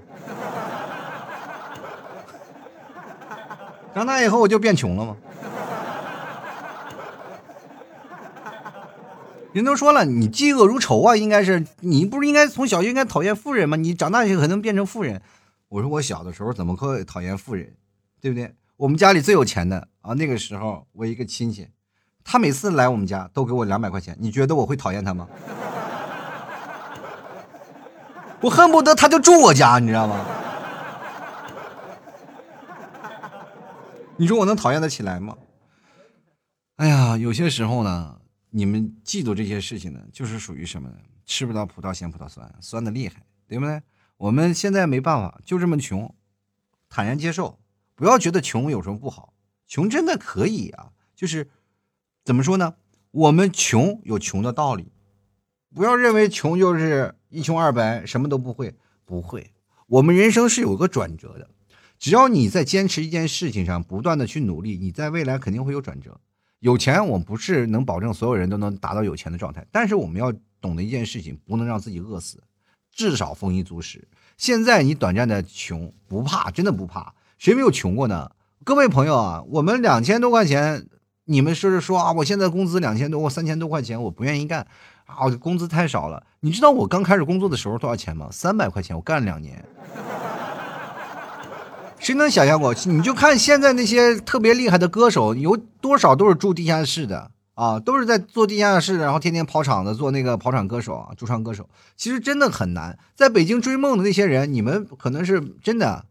[3.95, 5.17] 长大以后我就变穷了吗？
[9.53, 13.77] 人都说了，你嫉恶如仇啊，应该是你不是应该从小就应该讨厌富人吗？
[13.77, 15.21] 你长大以后可能变成富人。
[15.69, 17.75] 我说我小的时候怎么会讨厌富人？
[18.21, 18.55] 对不对？
[18.77, 21.67] 我们家里最有钱的啊，那个时候我一个亲戚。
[22.33, 25.29] 他每次来我们家都给我两百块钱，你觉得我会讨厌他吗？
[28.41, 30.25] 我恨不得他就住我家，你知道吗？
[34.17, 35.37] 你说我能讨厌得起来吗？
[36.77, 40.95] 哎呀，有些时候呢，你们嫉妒这些事情呢，就是属于什么呢？
[41.27, 43.83] 吃不到葡萄嫌葡萄酸，酸的厉害，对不对？
[44.19, 46.15] 我们现在没办法，就这么穷，
[46.89, 47.59] 坦然接受，
[47.97, 49.33] 不要觉得穷有什么不好，
[49.67, 51.51] 穷真的可以啊，就是。
[52.25, 52.75] 怎么说呢？
[53.11, 54.93] 我们穷有穷的道理，
[55.75, 58.75] 不要认为穷就是一穷二白，什么都不会。
[59.05, 59.51] 不会，
[59.89, 61.51] 我们人生是有个转折的。
[61.99, 66.21] 只要你在坚持一件事情上，不断的去努力，你在未来肯定会有转折。
[66.61, 72.41] 有钱，我们不是能保证所有人都能达到有钱的状态，但是我们要懂得一件事情，不能让自己饿死，
[72.93, 74.07] 至少丰衣足食。
[74.37, 77.13] 现在你短暂的穷不怕，真的不怕。
[77.39, 78.31] 谁没有穷过呢？
[78.63, 80.87] 各位朋友啊，我们两千多块钱。
[81.31, 84.67] 你们说是说啊，我现在工资两千多，我三千多块钱，我不愿意干，
[85.07, 86.21] 啊，我工资太少了。
[86.41, 88.27] 你知道我刚开始工作的时候多少钱吗？
[88.33, 89.65] 三百块钱，我干了两年。
[92.01, 92.75] 谁能想象过？
[92.87, 101.69] 你就看现在那些特别厉害的歌手，有多少都是住地下室的啊，都是在做地下室，然后天天跑场子，做那个跑场歌手啊，驻唱歌手。
[101.97, 102.99] 其实真的很难。
[103.15, 106.07] 在北京追梦的那些人，你们可能是真的。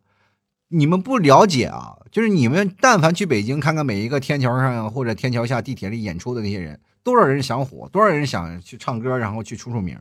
[0.71, 9.97] 你们不了解啊，就是你们但凡去北京看看每一个天桥上或者天桥下地铁里演出的那些人，多少人想火，多少人想去唱歌，然后去出出名，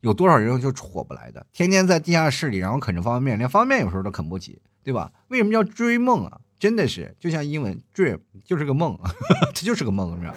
[0.00, 5.10] 有多少人就火不来的，天天在地下室里，然后啃着方便面，连方便面有时候都啃不起，对吧？
[5.26, 6.38] 为什么叫追梦啊？
[6.56, 8.96] 真的是就像英文 dream 就是个梦，
[9.52, 10.34] 它就是个梦，是吧？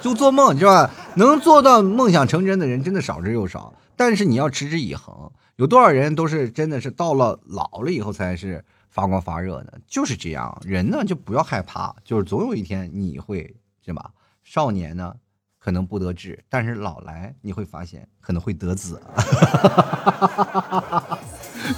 [0.00, 0.88] 就做梦，是吧？
[1.16, 5.32] 能做到梦想成真的人真的少之又少，但是你要持之以恒。
[5.56, 9.80] 有多少人都是真的是到了老了以后才是发光发热的？
[9.86, 14.10] 就是这样，人呢就不要害怕，就是总有一天你会是吧？
[14.44, 15.14] 少年呢
[15.58, 19.02] 可能不得志，但是老来你会发现可能会得子。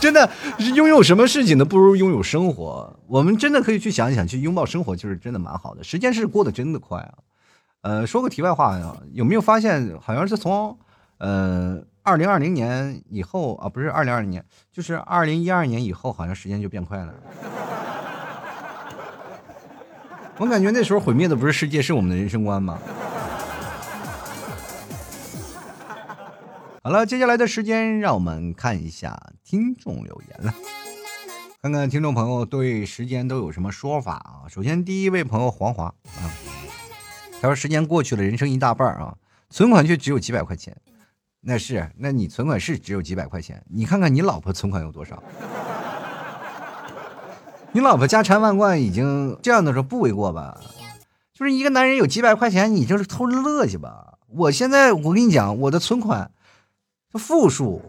[0.00, 1.64] 真的是拥有什么事情呢？
[1.64, 2.98] 不如拥有生活。
[3.06, 5.82] 我们真的可以去想一想，去拥抱生活，就是真的蛮好的。
[5.84, 7.14] 时间是过得真的快啊。
[7.82, 10.78] 呃，说个题外话呀，有没有发现好像是从
[11.18, 11.82] 呃。
[12.04, 17.12] 二零二零年以后啊，不是二零二零年，就是二零一二年以后，好像时间就变快了。
[20.38, 22.78] 我感觉那时候毁灭的不是世界，是我们的人生观吗？
[26.82, 30.54] 好了，接下来的时间让我们看一下听众留言了，
[31.60, 34.48] 看看听众朋友对时间都有什么说法啊。
[34.48, 36.24] 首先，第一位朋友黄华啊，
[37.42, 39.14] 他说：“时间过去了，人生一大半啊，
[39.50, 40.74] 存款却只有几百块钱。”
[41.48, 43.64] 那是，那你存款是只有几百块钱？
[43.70, 45.22] 你看看你老婆存款有多少？
[47.72, 50.60] 你老婆家财万贯，已经这样的时候不为过吧？
[51.32, 54.18] 就是一个男人有几百块钱，你就是偷着乐去吧。
[54.26, 56.30] 我现在我跟你讲，我的存款
[57.14, 57.80] 负数。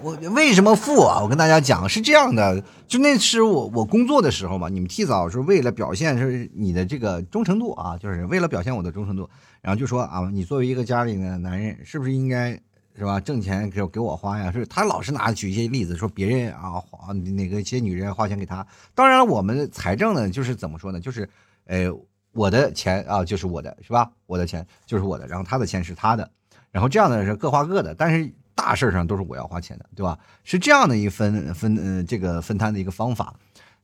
[0.00, 1.20] 我为什么富啊？
[1.20, 9.28] 我跟大家讲是这样的，就那是我我工作的时候嘛，你们替嫂是为了表现是你的这个忠诚度啊，就是为了表现我的忠诚度，
[9.60, 12.52] 然后就说啊，你作为一个家里的男人，是不是应该
[12.96, 14.52] 是吧，挣钱给给我花呀？
[14.52, 21.28] 是他老是拿举一些例子说别人啊花哪个些女人花钱给他，当然，我们财政呢就是怎么说呢，就是
[21.66, 21.86] 呃
[22.32, 26.30] 我的钱啊就是我的是吧，我的钱就是我的，然后他的钱是他的。
[26.70, 30.18] 然后这样的是各花各的，但是大事上都是我要花钱的，对吧？
[30.42, 33.36] 是这样的一分分嗯这个分摊的一个方法。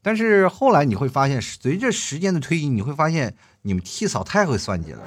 [0.02, 5.00] 但是后来你会发现，随着时间的推移，你会发现你们替嫂太会算计了。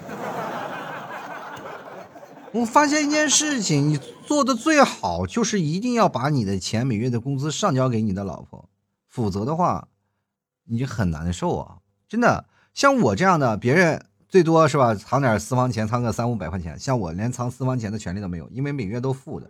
[2.53, 8.69] 我发现一件事情，你做的最好就是一定要把你的钱每月的工资上交给你的老婆，
[9.10, 9.89] 否则的话，
[10.63, 11.77] 你就很难受啊！
[12.08, 14.06] 真的，像我这样的别人。
[14.38, 14.93] 最多是吧？
[14.93, 16.78] 藏点私房钱，藏个三五百块钱。
[16.78, 19.50] 像我连藏私房钱的权利都没有，因为每月都付的，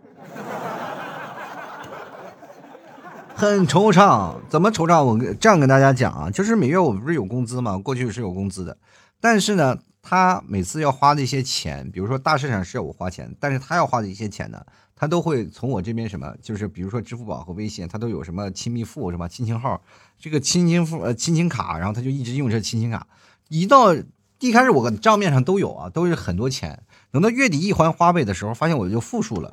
[3.34, 4.36] 很惆怅。
[4.48, 5.04] 怎么惆怅？
[5.04, 7.76] 我这样跟大家讲啊，就是每月我不是有工资吗？
[7.76, 8.78] 过去是有工资的，
[9.20, 14.64] 但是呢，他每次要花的一些钱，比如说大市场是要我花钱，但是他要花的一些钱呢，
[14.96, 19.28] 他都会从我这边什么，就是比如说支付宝和微信，他都有什么亲密付是吧？
[19.28, 19.82] 亲情号，
[20.18, 23.06] 这个亲情付呃亲情卡，然后他就一直用这亲情卡，
[23.50, 23.94] 一到。
[24.40, 26.80] 一开始我账面上都有啊，都是很多钱。
[27.10, 29.52] 等到月底一还花呗的时候，发现我就负数了。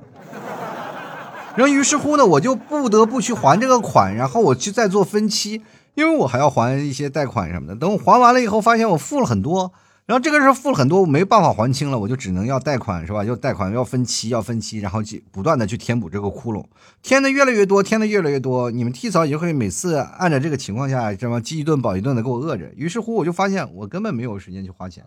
[1.56, 5.62] 然后于是乎呢，我就不得不去还这个款，然后我去再做分期，
[5.96, 7.76] 因为我还要还一些贷款什么的。
[7.76, 9.72] 等我还完了以后，发现我付了很多。
[10.06, 13.24] 然后这个时候付了很多，我没办法还清了，我就只能要贷款，是吧？
[13.24, 16.64] 要贷款，要分期，要分期，然后去不断的去填补这个窟窿，
[17.02, 18.70] 填的越来越多，填的越来越多。
[18.70, 22.72] 你们替嫂也会每次按照这个情况下，这么饥一顿饱一顿的给我饿着。
[22.76, 25.04] 于是乎，我就发现我根本没有时间去花钱。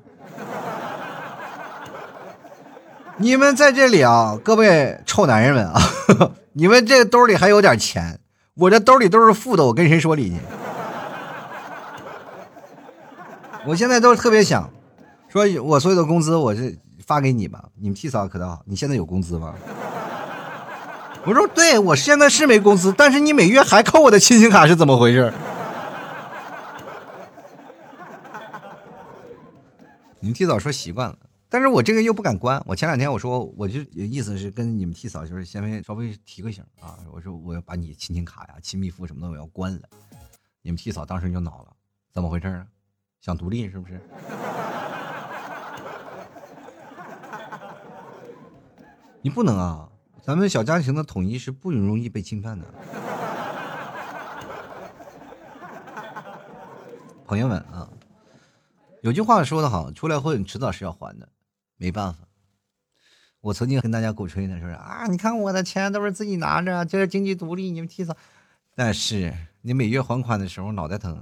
[3.19, 5.81] 你们在这里啊，各位臭男人们啊，
[6.55, 8.19] 你们这兜里还有点钱，
[8.55, 10.37] 我这兜里都是负的，我跟谁说理去？
[13.65, 14.69] 我现在都特别想。
[15.29, 19.55] 说我所有的工资我是发给你吧，你们替嫂可倒好，你现在有工资吗？
[21.27, 25.31] 我说对，我现在是没工资，但是你每月还扣我的亲情卡是怎么回事？
[30.21, 31.19] 你们替嫂说习惯了，
[31.51, 32.63] 但是我这个又不敢关。
[32.67, 39.83] 我前两天我说我就意思是跟你们替嫂就是先稍微提个醒啊，我说我要把你亲情卡呀、亲密付什么的我要关了。
[40.63, 41.69] 你们替嫂当时就恼了，
[42.13, 42.67] 怎么回事啊？
[43.21, 44.01] 想独立是不是？
[49.21, 49.89] 你不能啊！
[50.23, 52.67] 咱们小家庭的统一是不容易被侵犯的。
[57.25, 57.89] 朋友们啊，
[59.03, 61.29] 有句话说的好，出来混迟早是要还的，
[61.77, 62.21] 没办法。
[63.41, 68.17] 我曾经跟大家鼓吹呢，说是啊，你看我的钱都是自己拿着，这是经济独立，你们提早。
[68.75, 71.21] 但是你每月还款的时候脑袋疼。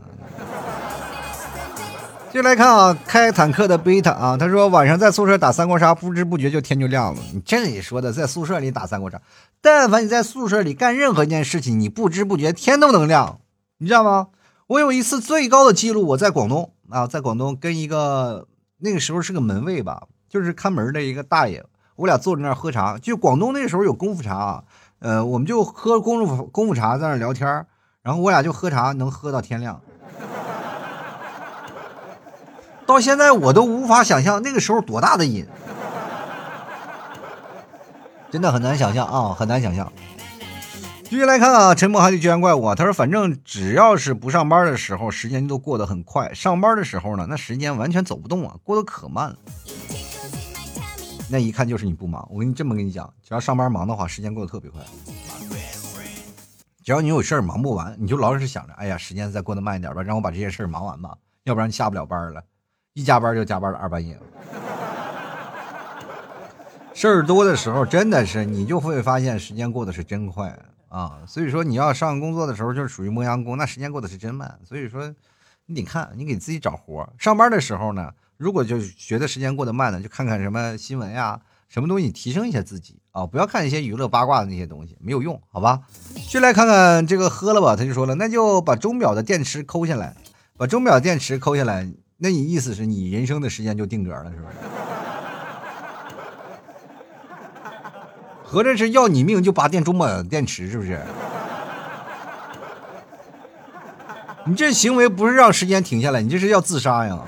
[2.36, 7.20] 就来看啊，开坦克的贝塔啊，他说晚上在宿舍打三国杀，不知不觉就天就亮了。
[7.32, 9.18] 你这里说的在宿舍里打三国杀，
[9.62, 13.38] 但凡你在宿舍里干任何一件事情，你不知不觉天都能亮，
[13.78, 14.28] 你知道吗？
[14.66, 18.46] 我有一次最高的记录，我在广东啊，在广东跟一个
[18.80, 21.64] 那个时候是个门卫吧，就是看门的一个大爷，
[21.96, 22.98] 我俩坐在那儿喝茶。
[22.98, 24.64] 就广东那时候有功夫茶啊，
[24.98, 27.64] 呃，我们就喝功夫功夫茶在那聊天
[28.02, 29.80] 然后我俩就喝茶，能喝到天亮。
[32.86, 35.44] 到现在我都无法想象那个时候多大的瘾，
[38.30, 39.92] 真的很难想象啊，很难想象。
[41.02, 49.36] 继续来看啊，陈默还得居然怪我，他说反正只要是不上班的时候，时间都过得很快；上班的时候呢，那时间完全走不动啊，过得可慢了。
[51.28, 52.26] 那一看就是你不忙。
[52.30, 54.80] 我跟你这么跟你讲，只要上班忙的话，时间过得特别快。
[56.84, 62.42] 只要你有事儿忙不完，你就老是想着，哎呀，时间再过得慢一点吧，让我把这些事儿忙完吧，要不然下不了班了。
[62.96, 64.18] 一加班就加班到二半夜，
[66.94, 71.18] 事儿多的时候真的是你就会发现时间过得是真快啊！
[71.26, 74.58] 所以说你要上工作的时候就是属于磨洋工，那时间过得是真慢。
[74.64, 75.14] 所以说
[75.66, 81.38] 你得看你给自己找活上班的时候呢，如果就觉得时间过得慢呢，就看看什么新闻呀，
[81.68, 83.26] 什么东西提升一下自己啊！
[83.26, 85.82] 不要看一些娱乐八卦的那些东西，没有用，好吧？
[86.30, 90.16] 就来看看这个喝了吧，他就说了，那就把钟表的电池抠下来，
[90.56, 91.92] 把钟表电池抠下来。
[92.18, 94.56] 那你意思是你人生的时间就定格了，是不是？
[98.42, 101.00] 合着是要你命就拔电钟表电池，是不是？
[104.46, 107.18] 你这行为不是让时间停下来，你这是要自杀呀！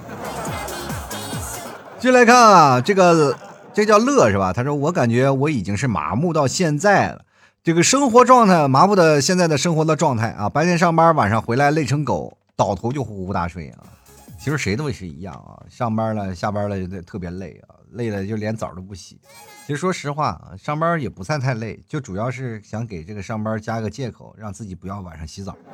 [1.98, 3.36] 进来看啊，这个
[3.74, 4.52] 这叫乐是吧？
[4.52, 7.22] 他说我感觉我已经是麻木到现在了。
[7.64, 13.97] 这个生活状态麻木的现在的生活的状态啊，白天上班，晚上回来累成狗，倒头就呼呼大睡啊。
[14.38, 19.20] 其实谁都是一样啊，上班了下班了就特别累啊，累了就连澡都不洗。
[19.66, 25.56] 其实说实话啊，上班也不算太累，就主要是想给这个上班加个借口，让自己不要晚上洗澡。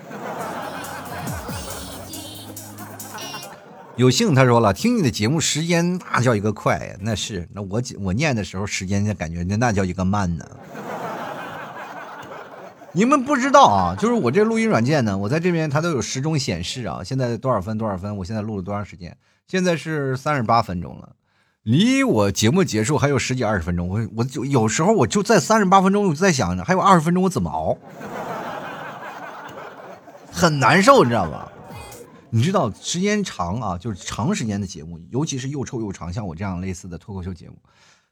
[3.97, 10.45] 有幸他说了，听你的节目时间那叫一个快呀，那是那我我念的时候时间就感觉那那叫一个慢呢。
[12.97, 19.17] 你们不知道啊，就是我这录音软件呢，我在这边它都有时钟显示啊，现在多少分多少分，我现在录了多长时间？
[19.49, 21.17] 现在是三十八分钟了，
[21.65, 27.77] 离我节目结束还有十几二十分钟，我我就有时候我就在三十八分钟，我就在想着还有二十分钟我怎么熬，
[30.31, 31.51] 很难受，你知道吧？
[32.31, 37.57] 你知道时间长啊，就是长时间的节目，尤其是又臭又长，像我这样类似的脱口秀节目，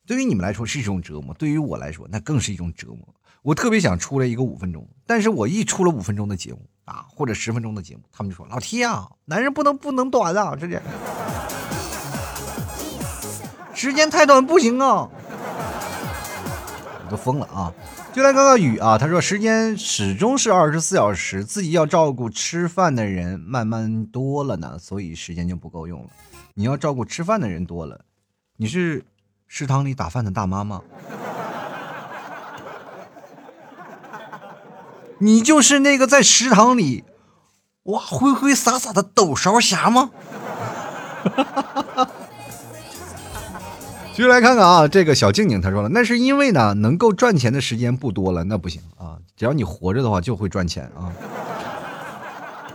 [0.06, 2.98] 对于你们来说是一种折磨，对于我来说那更是一种折磨。
[3.42, 10.80] 我特别想出来一个五分钟，但是我一出了五分钟的节目啊，或者十分钟的节目，他们就说：“老 T 啊，男人不能不能短啊，这点
[13.74, 15.08] 时间太短不行啊。”
[17.04, 17.74] 我都疯了啊！
[18.12, 26.10] 就来看看雨啊，他说时间始终是二十四小时，自己要照顾吃饭的人慢慢多了呢，所以时间就不够用了。
[26.54, 28.04] 你要照顾吃饭的人多了，
[28.56, 29.04] 你是
[29.54, 30.80] 食堂里打饭的大妈吗？
[35.20, 37.04] 你就是那个在食堂里，
[37.82, 40.10] 哇挥挥洒洒的抖勺侠吗？
[44.16, 51.12] 继续来看看啊，这个小静静她说了，那是因为呢，能够赚钱的时间不多了，那不行啊，只要你活着的话就会赚钱啊，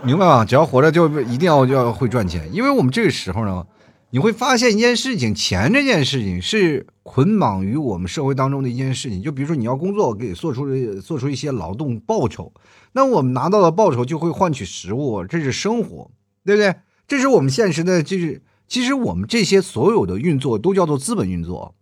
[0.04, 0.44] 明白吗？
[0.44, 3.66] 只要活着就一定要要会赚钱，因为我们这个时候呢。
[4.10, 9.22] 你会发现一件事情，钱这件事情是捆绑于我们社会当中的一件事情。
[9.22, 10.66] 就比如说，你要工作，给做出
[11.02, 12.50] 做出一些劳动报酬，
[12.92, 16.10] 那我们拿到的报酬就会换取食物，这是生活，
[16.42, 16.74] 对不对？
[17.06, 21.74] 这是我们现实的，就是其实我们这些所有的运作都叫做资本运作。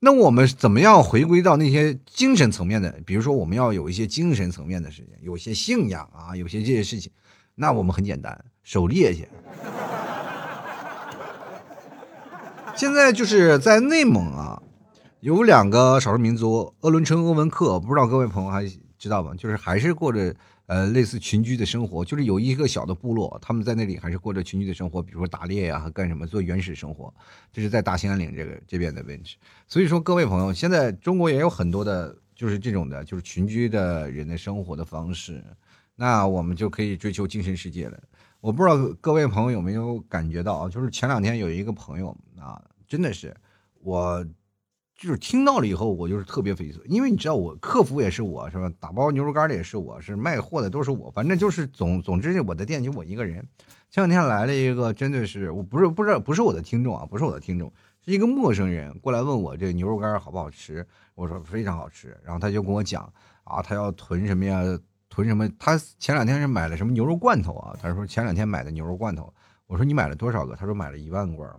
[0.00, 2.98] 那我们怎么样回归到那些精神层面的？
[3.04, 7.12] 比如说，我们要有一些精神层面的事情，有些信仰啊，有些这些事情，
[7.56, 9.28] 那我们很简单，狩猎去。
[12.78, 14.62] 现在就是在内蒙啊，
[15.18, 18.64] 有两个少数民族鄂伦春、鄂温克，不知道各位朋友还
[18.96, 19.34] 知道吗？
[19.34, 20.32] 就是还是过着
[20.66, 27.12] 呃类似群居的生活，就是有一个小的部落，他们在那里还是过着群居的生活，比如说打猎呀，干什么做原始生活。
[27.52, 29.34] 这是在大兴安岭这个这边的位置。
[29.66, 35.42] 所以说，各位朋友，现在中国也有很多的，就是这种的，就是群居的人的生活的方式。
[35.96, 37.98] 那我们就可以追求精神世界了。
[38.40, 40.68] 我不知道各位朋友有没有感觉到啊？
[40.68, 43.34] 就是前两天有一个朋友啊，真的是
[43.80, 44.24] 我，
[44.94, 48.72] 就是听到了以后，我就是特别匪夷所因为你知道，我客服也是我是吧？
[48.78, 53.44] 打包牛肉干的也是我，是卖货的都是我，反正就是总总之，我的店就我一个人。
[53.90, 57.72] 前两天来了一个，真的是我不是不是不是我的听众啊，不是我的听众，
[58.04, 60.86] 是一个陌生人过来问我这个牛肉干好不好吃，
[61.16, 63.12] 我说非常好吃，然后他就跟我讲
[63.42, 64.62] 啊，他要囤什么呀？
[65.10, 65.48] 囤什么？
[65.58, 67.74] 他前两天是买了什么牛肉罐头啊？
[67.80, 69.32] 他说前两天买的牛肉罐头。
[69.66, 70.56] 我说你买了多少个？
[70.56, 71.50] 他说买了一万罐。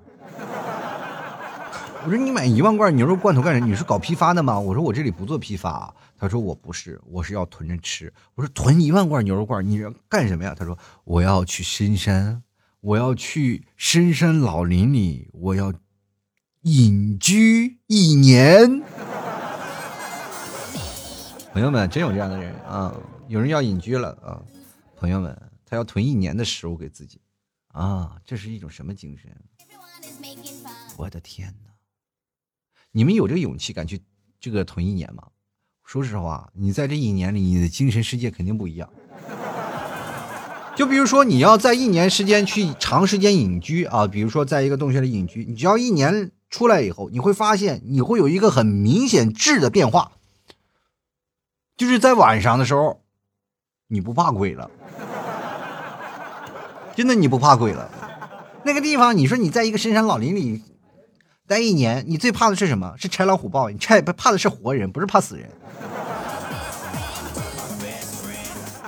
[2.06, 3.68] 我说你买一万罐牛肉罐头干什么？
[3.68, 4.58] 你是搞批发的吗？
[4.60, 5.94] 我说我这里不做批发。
[6.18, 8.12] 他说我不是，我是要囤着吃。
[8.36, 10.56] 我说囤一万罐牛肉罐，你要干什么呀？
[10.58, 12.42] 他说我要去深山，
[12.82, 15.74] 我要去深山老林里，我要
[16.62, 18.82] 隐居一年。
[21.54, 22.94] 朋友们，真有这样的人啊！
[23.30, 24.42] 有人要隐居了啊，
[24.98, 27.22] 朋友们，他要囤一年的食物给自己，
[27.68, 29.32] 啊，这是一种什么精神？
[30.98, 31.70] 我的天哪！
[32.92, 34.02] 你们有这个勇气敢去
[34.40, 35.28] 这个囤一年吗？
[35.86, 38.92] 说实话，你在这一年里，你的精神世界肯定不一样。
[40.76, 50.14] 就比如说，你要在一年时间去长时间隐居啊，比如说在一个洞穴里隐居，你只要一年出来以后，你会发现你会有一个很明显质的变化，
[51.78, 53.04] 就是在晚上的时候。
[53.92, 54.70] 你不怕鬼了？
[56.96, 57.90] 真的你不怕鬼了？
[58.64, 60.62] 那个地方，你说你在一个深山老林里
[61.48, 62.94] 待一年，你最怕的是什么？
[62.98, 63.72] 是豺狼虎豹？
[63.72, 65.50] 你豺怕的是活人，不是怕死人。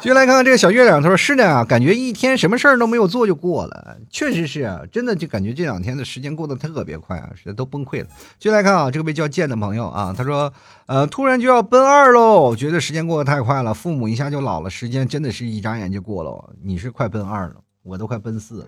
[0.04, 8.08] 接下来看看这个小月亮，他说是的啊，感觉一天什么事儿都没有做就过了，确实是啊，真的就感觉这两天的时间过得特别快啊，实在都崩溃了。
[8.40, 10.52] 接下来看啊，这个被叫剑的朋友啊，他说，
[10.88, 16.56] 呃，突然就要奔二喽，觉得时间过得太快了，父母一下就老了，时间真的是一眨眼就过了。
[16.64, 18.68] 你是快奔二了，我都快奔四了。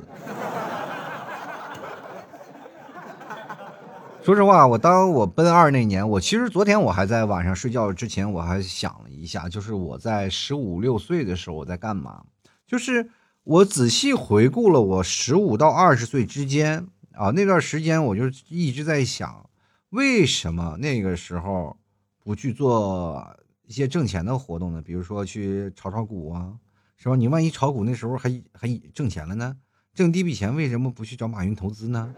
[4.24, 12.24] 说实话，我当我奔二那年，我其实昨天我还在晚上睡觉之前，我还想了一下，就是我在十五六岁的时候我在干嘛？
[12.66, 13.10] 就是
[13.44, 19.50] 我仔细回顾了我十五到二十岁之间啊那段时间，我就一直在想，
[19.90, 21.76] 为什么那个时候
[22.24, 23.28] 不去做
[23.68, 24.82] 一些挣钱的活动呢？
[24.82, 26.54] 比如说去炒炒股啊，
[26.96, 27.18] 是吧？
[27.18, 29.58] 你万一炒股那时候还还挣钱了呢？
[29.94, 32.16] 挣第一笔钱为什么不去找马云投资呢？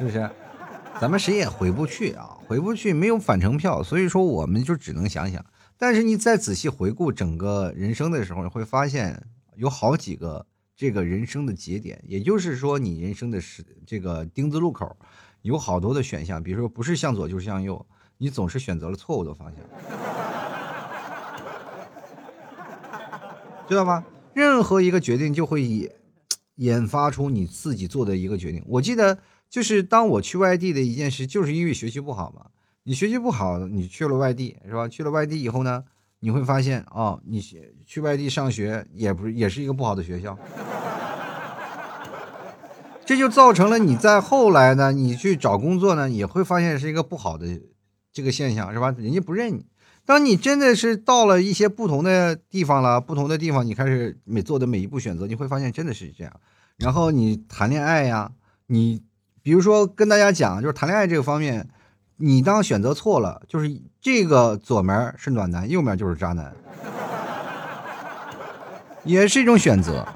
[0.00, 0.30] 是不是？
[0.98, 5.44] 咱们谁也回不去啊，回不去，没有返程票，所以说我们就只能想想。
[5.76, 9.22] 但是你再仔细回顾整个人生的时候，你会发现
[9.56, 14.96] 有好几个这个人生的节点，也就是说你人生的是这个丁字路口，
[15.42, 17.86] 有好多的选项，比如说不是向左就是向右，
[18.16, 19.64] 你总是选择了错误的方向，
[23.68, 24.02] 知道吗？
[24.32, 25.90] 任何一个决定就会引
[26.56, 28.62] 引发出你自己做的一个决定。
[28.66, 29.18] 我记得
[29.50, 32.46] 就是当我去外地的一件事，就是因为学习不好嘛。
[32.84, 34.88] 你学习不好，你去了外地是吧？
[34.88, 35.84] 去了外地以后呢，
[36.20, 37.42] 你会发现哦，你
[37.84, 40.38] 去外地上学也不是也是一个不好的学校，
[43.04, 47.60] 这就造成了你在后来呢，你去找工作呢，也会发现是一个不好的
[48.12, 48.94] 这个现象是吧？
[48.96, 49.66] 人家不认你。
[50.06, 56.40] 当你真的是到了一些不同的地方了，不同的地方，你开始每做的每一步选择，你会发现真的是这样。
[56.78, 58.32] 然后你谈恋爱呀，
[58.66, 59.02] 你
[59.50, 61.68] 比如说跟大家讲，就是谈恋爱这个方面，
[62.18, 63.68] 你当选择错了，就是
[64.00, 66.54] 这个左面是暖男，右面就是渣男，
[69.02, 70.06] 也是一种选择。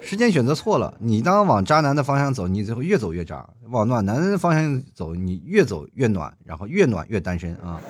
[0.00, 7.80] 时间选择错了，你当往渣男的方向走，你就会越走越渣；往暖男的方向走，你越走越暖，然后越暖越单身啊。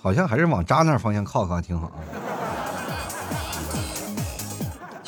[0.00, 1.98] 好像还是往渣那方向靠靠挺好啊。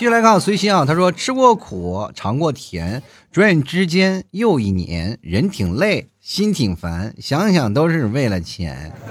[0.03, 8.93] 继续来看随心啊，他说吃过苦，尝过甜，转眼之间又一年，人挺累，心挺烦，想想都是为了钱。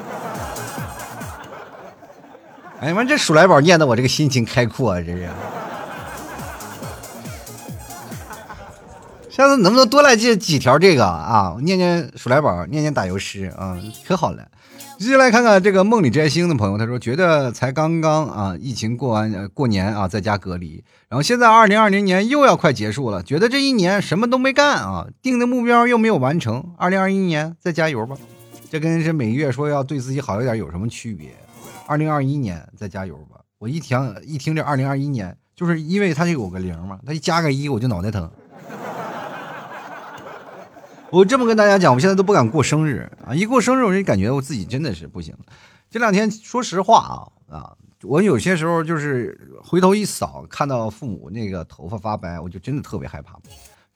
[2.81, 5.29] 哎呀妈，这鼠来宝念的我这个心情开阔啊，这是。
[9.29, 11.55] 下次能不能多来几几条这个啊？
[11.61, 14.45] 念念鼠来宝，念念打油诗啊，可好了。
[14.97, 28.15] 接下来看看这个梦里摘星的朋友，他说觉得才刚刚啊，疫情过完过年啊，在家隔离，然后现在二零二零年又要快结束了，觉得这一年什么都没干啊，定的目标又没有完成，二零二一年再加油吧，
[28.69, 31.35] 这跟这每月说要对自己好一点有什么区别？
[31.87, 38.29] 二零二一年再加油吧，我一听一听这二零二一年，就是因为它有个零嘛，它一加个一我就脑袋疼。
[41.11, 43.35] 我这么跟大家讲，我现在都不敢过生日啊！
[43.35, 45.35] 一过生日，我就感觉我自己真的是不行。
[45.89, 46.99] 这两天，说实话
[47.49, 53.37] 啊啊，我有些时候就是回头一扫，看到父母那个头发发白，我就真的特别害怕。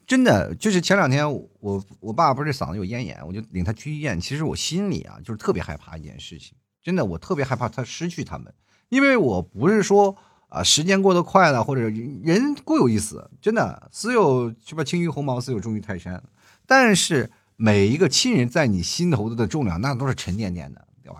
[0.05, 4.19] 真的，就是前两天我我爸不是嗓子有咽炎，我就领他去医院。
[4.19, 6.53] 其实我心里啊，就是特别害怕一件事情。
[6.83, 8.53] 真的，我特别害怕他失去他们，
[8.89, 10.17] 因为我不是说
[10.49, 13.31] 啊，时间过得快了，或者人固有一死。
[13.39, 16.21] 真的，死有什么轻于鸿毛，死有重于泰山。
[16.67, 21.19] 但是每一个亲人在你心头的重量，那都是沉甸甸的，对吧？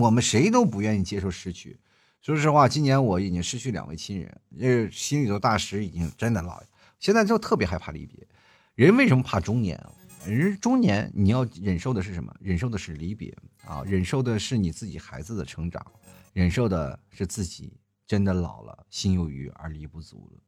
[0.00, 1.78] 我们谁都不愿意接受失去。
[2.22, 6.62] 说实话，今年我已经失去两位亲人，这心里头大石已经真的了。
[6.98, 8.26] 现在就特别害怕离别。
[8.74, 9.78] 人为什么怕中年？
[10.26, 12.34] 人中年你要忍受的是什么？
[12.40, 15.84] 忍受的是离别啊，忍受的是你自己孩子的成长，
[16.32, 17.76] 忍受的是自己
[18.06, 20.40] 真的老了，心有余而力不足了。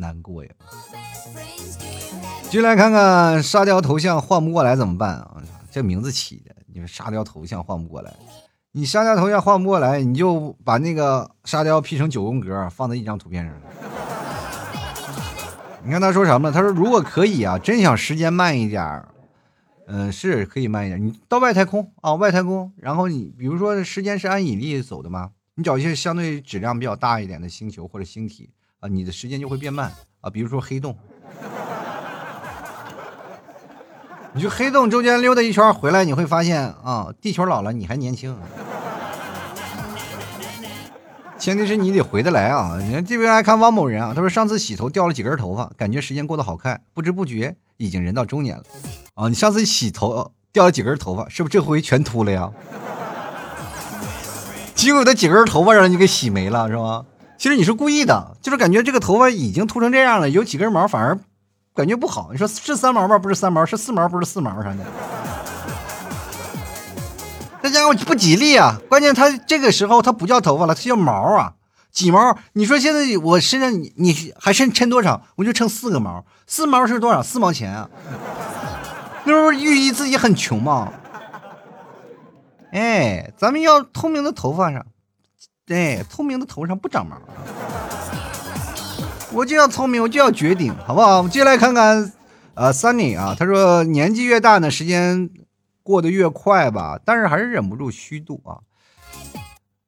[0.00, 0.50] 难过呀！
[2.50, 5.36] 进来看看沙雕头像换不过来怎么办啊？
[5.70, 8.12] 这名字起的，你说沙雕头像换不过来，
[8.72, 13.54] 你沙雕头像换不过来，你就把那个沙雕 P 成九宫格，放在一张图片上。
[15.84, 16.52] 你看他说什么了？
[16.52, 19.04] 他说如果可以啊，真想时间慢一点
[19.86, 21.00] 嗯，是可以慢一点。
[21.04, 25.30] 你到外太空啊，外太空，然后你比如说时间是按引力走的吗？
[25.54, 28.50] 你找一些相对质量比较大一点的星球或者星体。
[28.80, 30.30] 啊，你的时间就会变慢啊！
[30.30, 30.96] 比如说黑洞，
[34.32, 38.34] 你去黑洞中间溜达一圈回来，你会发现啊，地球老了，你还年轻。
[41.38, 42.78] 前提是你得回得来啊！
[42.80, 48.62] 你看这边爱看汪某人啊，他说上次洗头掉了几根头发，感觉时间过得好快，不知不觉已经人到中年了。
[49.14, 52.50] 啊，你上次洗头掉了几根头发，是不是这回全秃了呀？
[54.74, 57.04] 结果那几根头发让你给洗没了，是吧？
[57.40, 61.18] 其实你是故意的，就是感觉这个头发已经秃成这样了，有几根毛反而
[61.74, 62.28] 感觉不好。
[62.32, 63.18] 你说是三毛吗？
[63.18, 64.84] 不是三毛，是四毛，不是四毛啥的。
[67.62, 68.78] 这家伙不吉利啊！
[68.90, 71.54] 关键他这个时候他不叫头发了，他叫毛啊！
[71.90, 72.36] 几毛？
[72.52, 75.22] 你说现在我身上你你还剩抻多少？
[75.36, 77.22] 我就称四个毛，四毛是多少？
[77.22, 77.88] 四毛钱啊！
[79.24, 80.92] 那不是寓意自己很穷吗？
[82.72, 84.84] 哎，咱们要透明的头发上，
[85.70, 87.16] 哎，聪明的头上不长毛。
[89.32, 91.18] 我就要聪明，我就要绝顶，好不好？
[91.18, 92.12] 我们接下来看看，
[92.54, 95.30] 呃，Sunny 啊，他说年纪越大呢，时间
[95.84, 98.58] 过得越快吧，但是还是忍不住虚度啊，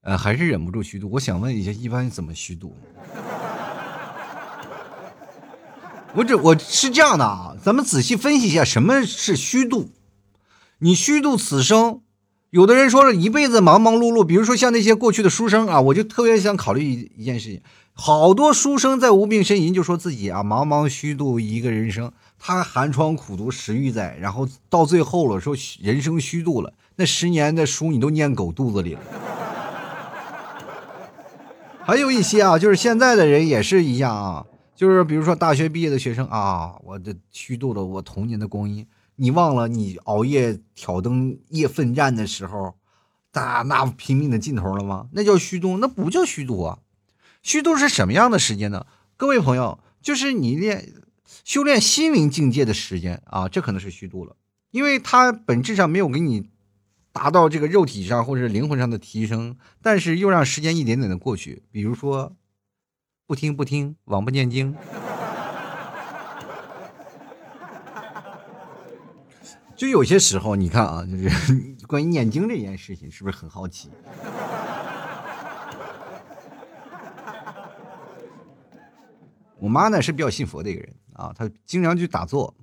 [0.03, 1.11] 呃，还是忍不住虚度。
[1.15, 2.77] 我想问一下，一般怎么虚度？
[6.15, 9.91] 我这我是这样的啊，咱们仔细分析一下，什么是虚度？
[10.79, 12.02] 你虚度此生，
[12.53, 17.63] 有的人说了一辈子忙忙碌碌，比如说像那些过去的书生啊，我就特别想考虑一一件事情。
[17.95, 29.01] 好多书生在无病呻吟，就说自己啊茫茫虚度一个人生，他寒窗苦读十余载，然后到最后了，说人生虚度了，那十年的书你都念狗肚子里了。
[31.83, 34.45] 还有一些啊，就是现在的人也是一样啊，
[34.77, 38.87] 就是比如说大学毕业的学生啊，我这虚度了我童年的光阴，
[39.23, 42.75] 你忘了你熬夜挑灯夜奋战的时候，
[43.31, 45.07] 大那拼命的劲头了吗？
[45.13, 46.81] 那叫虚度，那不叫虚度啊。
[47.41, 48.85] 虚度是什么样的时间呢？
[49.17, 50.93] 各位朋友，就是你练
[51.45, 54.35] 修炼心灵境界的时间啊，这可能是虚度了，
[54.73, 56.49] 因为它本质上没有给你
[57.13, 61.63] 达到这个肉体上或者灵魂上的提升，但是又让时间一点点的过去。
[61.71, 62.35] 比如说，
[63.29, 64.75] 不听不听，王不念经。
[69.83, 73.91] 就有些时候，你看啊，就是 关于念经这件事情，是不是很好奇？
[79.59, 82.55] 我妈呢是比较信佛的一个人啊，她经常去打坐，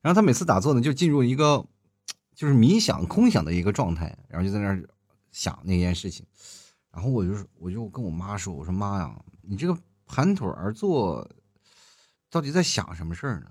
[0.00, 1.62] 然后她每次打坐呢就进入一个
[2.34, 4.82] 就是冥想空想的一个状态，然后就在那儿
[5.30, 6.24] 想那件事情，
[6.90, 11.30] 然后我就我就跟我妈说，我说妈呀，你这个盘腿而坐，
[12.30, 13.48] 到底在想什么事儿呢？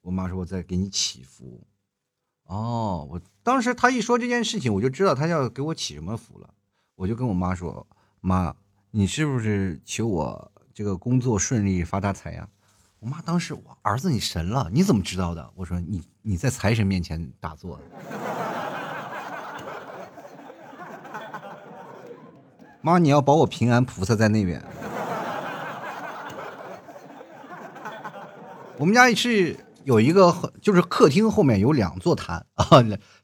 [0.00, 1.62] 我妈说我在给你祈福。
[2.46, 6.48] 哦，我当时他一说这件事情，我就知道他要给我祈什么福了，
[6.94, 7.86] 我就跟我妈说，
[8.20, 8.54] 妈，
[8.90, 10.52] 你是不是求我？
[10.72, 12.46] 这个工作顺利发大财呀！
[12.98, 15.50] 我妈当时，我儿子你神了，你怎么知道的？
[15.54, 17.80] 我说你你在财神面前打坐。
[22.82, 24.62] 妈，你要保我平安，菩萨在那边。
[28.78, 29.56] 我们家是
[29.86, 32.66] 有一个，就是客厅后面有两座坛 啊，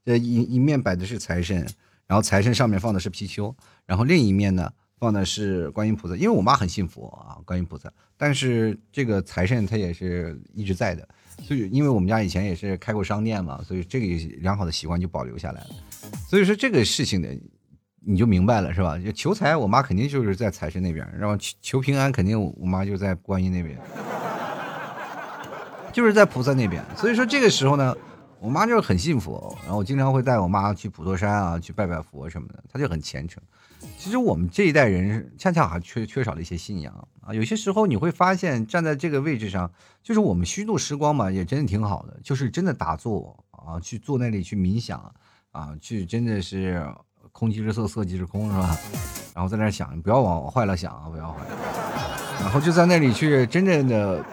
[0.05, 1.57] 呃一一面摆的是财神，
[2.07, 3.53] 然后财神上面放的是貔貅，
[3.85, 4.73] 然后另一面呢。
[5.03, 7.93] 放的是观音菩萨，因为我妈很信佛啊，观音菩萨。
[8.17, 11.09] 但是这个财神他也是一直在的，
[11.43, 14.07] 所以因为我们家以前也是开过商店嘛，所以这个
[14.37, 15.71] 良好的习惯就保留下来了。
[16.29, 17.29] 所以说这个事情呢，
[18.07, 18.97] 你就明白了是吧？
[19.13, 23.77] 求财，我妈肯定就是在财神那边；然后求求平安，肯定我妈就在观音那边，
[25.93, 26.85] 就是在菩萨那边。
[26.97, 27.95] 所以说这个时候呢。
[28.43, 33.41] 我妈就是很信佛，然后我经常会带我妈去普陀山啊，去拜拜佛什么的，她就很虔诚。
[33.97, 37.33] 其实我们这一代人恰恰还缺缺少了一些信仰啊。
[37.33, 39.71] 有些时候你会发现，站在这个位置上，
[40.03, 42.19] 就是我们虚度时光嘛，也真的挺好的。
[42.25, 45.15] 就是真的打坐啊，去坐那里去冥想
[45.53, 46.85] 啊，去真的是
[47.31, 48.77] 空即是色，色即是空，是吧？
[49.37, 51.39] 然后在那想，不要往坏了想啊，不要坏。
[52.41, 54.25] 然后就在那里去真正的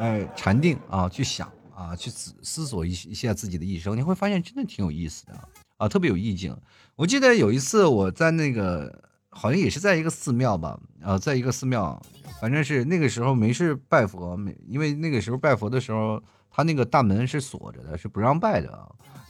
[0.00, 1.48] 哎禅定啊，去想。
[1.80, 5.32] 啊，去思思索一一下自己的一生，你会发现真的挺有意思的
[5.78, 6.54] 啊，特别有意境。
[6.94, 11.98] 我记得有一次我在那个，好像也是在一个寺庙吧，啊，在一个寺庙，
[12.38, 18.68] 反正是那个时候没事拜佛，没因为那个时候拜佛的时候，他那个大门是锁着的，是不让拜的。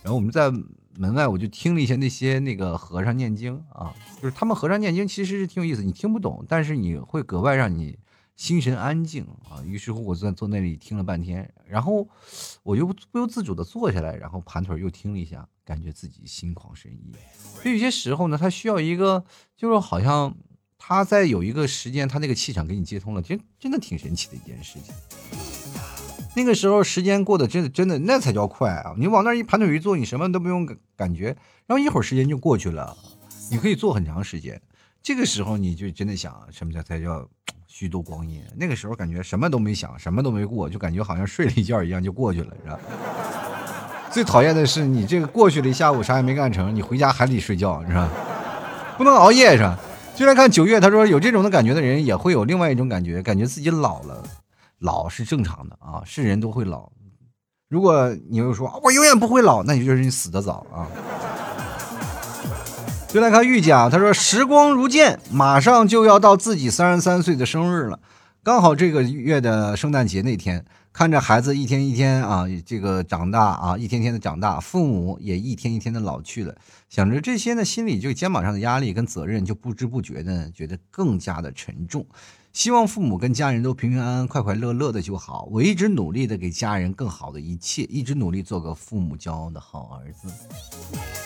[0.03, 0.51] 然后我们在
[0.97, 7.97] 门外，我就听了一下那些那个和尚念经啊，就是他们和尚念经其实是挺有意思，你听不懂，但是你会格外让你。
[8.41, 12.09] 心神安静啊，于是乎我在坐那里听了半天，然后
[12.63, 17.13] 我又不由自主的坐下来，然后盘腿又听了一下，感觉自己心旷神怡。
[17.63, 19.23] 所以有些时候呢，他需要一个，
[19.59, 20.35] 就是好像
[20.79, 24.95] 他在有一个时间，他那个气场给你接通了，其实真的挺神奇的一件事情。
[26.35, 28.95] 那个时候时间过得真的真的那才叫快啊！
[28.97, 31.37] 你往那一盘腿一坐，你什么都不用感感觉，
[31.67, 32.97] 然后一会儿时间就过去了，
[33.51, 34.63] 你可以坐很长时间。
[35.03, 37.29] 这个时候你就真的想什么叫才叫。
[37.81, 42.79] 虚度光阴，那个时候感觉什么都没想，什么都没过，就感觉好像睡了一觉一样就过去了，是吧？
[44.11, 48.07] 最讨厌的是你这个过去了一下午啥也没干成，你回家还得睡觉，是吧？
[48.99, 49.79] 不能熬夜，是吧？
[50.15, 54.23] 就来看九月，他说有这种的感觉的人也会有另外一种感觉，感觉自己老了，
[54.81, 56.93] 老是正常的啊，是人都会老。
[57.71, 60.85] 如果你又说我永远不会老，那你就是你死的早啊。
[63.13, 67.99] 就来看玉姐，他说时光如箭，马上就要到自己三十三岁的生日了，
[68.45, 70.65] 刚好这个月的圣诞节那天。
[70.93, 76.55] 看着孩子一天一天啊，这个长大啊，一天天的长大，父母也一天一天的老去了。
[76.89, 82.07] 想着这些呢，心里就肩膀上的压力跟责任就不知不觉的觉得更加的沉重。
[82.53, 85.49] 希望父母跟家人都平平安安、快快乐乐的就好。
[85.53, 90.29] 我一直努力的给家人更好的一切，一直努力做个父母骄傲的好儿子。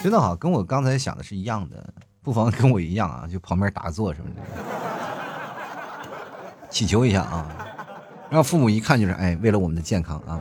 [0.02, 4.42] 真的好，跟我刚才想的是一样的，不妨跟我一样啊，就旁边打坐什么的，
[6.70, 7.48] 祈求一下啊。
[8.30, 10.38] 让父母一看就是哎，为了我们的健康啊！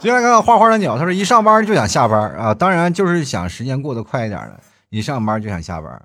[0.00, 4.58] 接下来看看花花的鸟，他说一上班就想下班啊，当然就是想时间过得快一点了。
[4.90, 6.02] 一上班就想下班，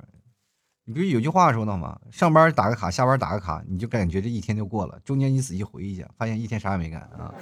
[0.86, 1.98] 你不是有句话说的吗？
[2.12, 5.00] 上班打个卡，下班打个卡，你就感觉这一天就过了。
[5.06, 7.34] 中间你仔细回忆一下，发现一天啥也没干啊。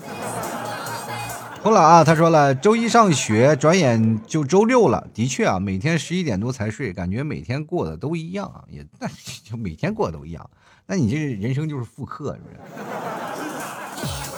[1.64, 5.08] 后来啊，他说了，周一上学，转眼就周六了。
[5.12, 9.08] 的确啊，每天十一点多才睡，感觉每天过的都一样啊，也那
[9.44, 10.48] 就每天过的都一样。
[10.86, 12.58] 那你这人生就是复刻，是不是？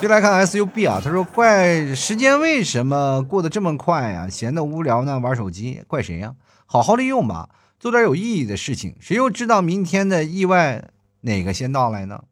[0.00, 4.26] 就来看 SUB 啊，他说怪时间为什么过得这么快呀？
[4.30, 6.34] 闲得无聊呢，玩手机，怪谁呀？
[6.64, 7.50] 好好利用吧，
[7.84, 8.96] 做点有意义的事情。
[8.98, 10.88] 谁又知道明天的意外
[11.20, 12.24] 哪个先到来呢？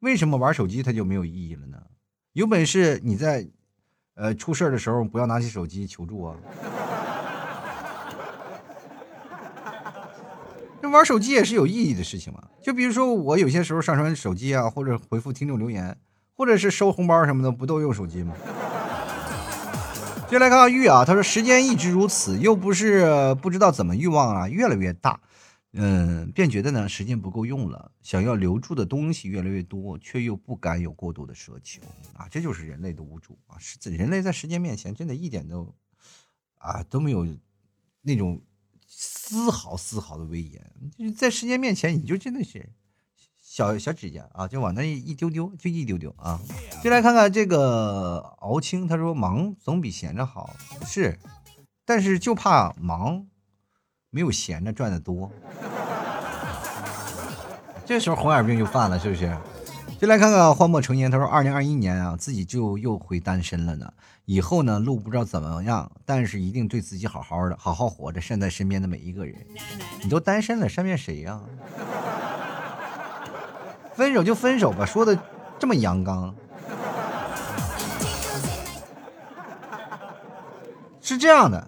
[0.00, 1.78] 为什么玩手机它就没有意义了呢？
[2.34, 3.48] 有本事你在，
[4.12, 6.36] 呃，出事的时候不要拿起手机求助啊。
[10.82, 12.42] 这玩手机也是有意义的事情嘛？
[12.62, 15.96] 就比如说我有些时候上传手机啊，或者回复听众留言，
[16.34, 18.34] 或者是收红包什么的，不都用手机吗？
[20.30, 25.18] 接来看看玉啊，他说时间一直如此，又不是不知道怎么欲望啊越来越大，
[25.72, 31.80] 嗯，便觉得呢时间不够用了，想要留住的东西越来越多，却又不敢有过多的奢求
[32.12, 33.56] 啊，这就是人类的无助啊！
[33.58, 35.74] 是人类在时间面前真的一点都
[36.58, 37.26] 啊都没有
[38.02, 38.42] 那种。
[38.90, 42.66] 丝毫丝毫的威严，就是在时间面前，你就真的是
[43.58, 46.38] 小小指甲啊，就往那一丢丢，就一丢丢啊。
[46.80, 50.54] 就来看看这个敖青，他说忙总比闲着好，
[50.86, 51.18] 是，
[51.84, 53.26] 但是就怕忙
[54.10, 55.32] 没有闲着赚的多，
[57.84, 59.36] 这时候红眼病就犯了，是不是？
[59.98, 63.92] 就来看看荒漠成年，他说二零二一年啊，自己就又回单身了呢。
[64.26, 69.34] 以后呢，路不知道怎么样，但是一定对自己好好的，好好活着，善待身边的每一个人。
[70.04, 71.40] 你都单身了，善变谁呀？
[73.98, 75.18] 分手就分手吧，说的
[75.58, 76.32] 这么阳刚。
[81.00, 81.66] 是这样的，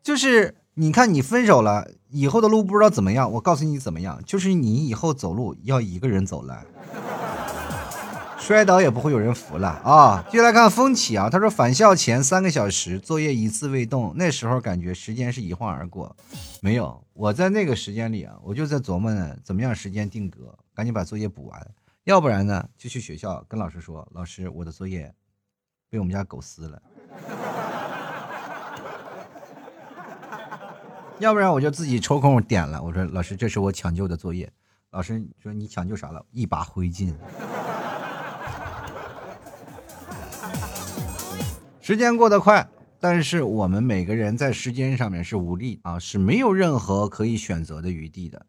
[0.00, 6.64] 就是你看你分手了以后的路不知道怎么样，我告诉你怎么样，就是你以后走路要一个人走来。
[8.48, 10.24] 摔倒也不会有人扶了啊！
[10.30, 16.16] 继续来看风起啊，他说返校前三个小时作业一字未动，那时候感觉时间是一晃而过。
[16.62, 21.70] 没有，我在那个时间里啊，我就在琢磨呢，怎么样时间定格，赶紧把作业补完，
[22.04, 25.12] 要不然呢就去学校跟老师说，老师我的作业
[25.90, 26.82] 被我们家狗撕了，
[31.20, 34.50] 要不然我就自己抽空点了，我说老师这是我抢救的作业，
[34.92, 36.24] 老师说你抢救啥了？
[36.30, 37.12] 一把灰烬。
[41.88, 42.68] 时间过得快，
[43.00, 48.44] 但是我们每个人在时间上面是无力啊，是没有任何可以选择的余地的。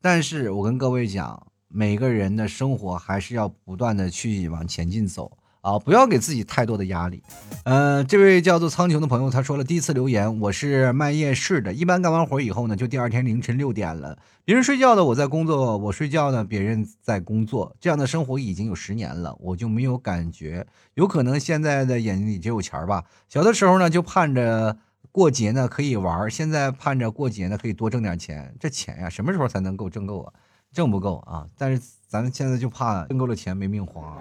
[0.00, 5.38] 但是我跟各位讲，每个人的生活还是要不断的去往前进走。
[5.60, 7.22] 啊，不要给自己太多的压力。
[7.64, 20.66] 嗯，这位叫做苍穹的朋友他说了，第一次留言，我是卖夜市的，一般干完活以后呢，就第二天凌晨六点了，别人睡觉的我在工作，我睡觉呢别人在工作，这样的生活已经有十年了，我就没有感觉。
[20.94, 23.04] 有可能现在的眼睛里只有钱吧。
[23.28, 24.76] 小的时候呢就盼着
[25.12, 28.54] 过节呢可以玩，现在盼着过节呢可以多挣点钱。
[28.58, 30.32] 这钱呀什么时候才能够挣够啊？
[30.72, 31.44] 挣不够啊！
[31.58, 34.16] 但是咱们现在就怕挣够了钱没命花。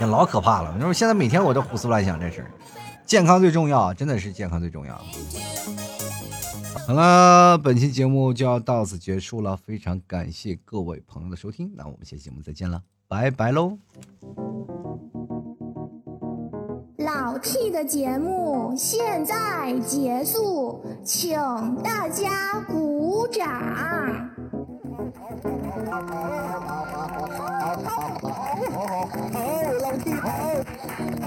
[0.00, 2.50] 也老可怕了，你说现在每天我都胡思乱想这事儿，
[3.06, 5.00] 健康最重要，真的是健康最重要。
[6.86, 13.78] 好了，本期节目就要到此结束了，非常感谢各位朋友的收听，那我们下期节目再见了，拜拜喽。
[16.98, 21.36] 老 T 的节目现在结束，请
[21.82, 24.30] 大家鼓掌。
[27.82, 27.90] 好
[28.22, 28.30] 好，
[28.70, 29.38] 好好，
[29.82, 30.28] 老弟，好
[31.22, 31.26] 好，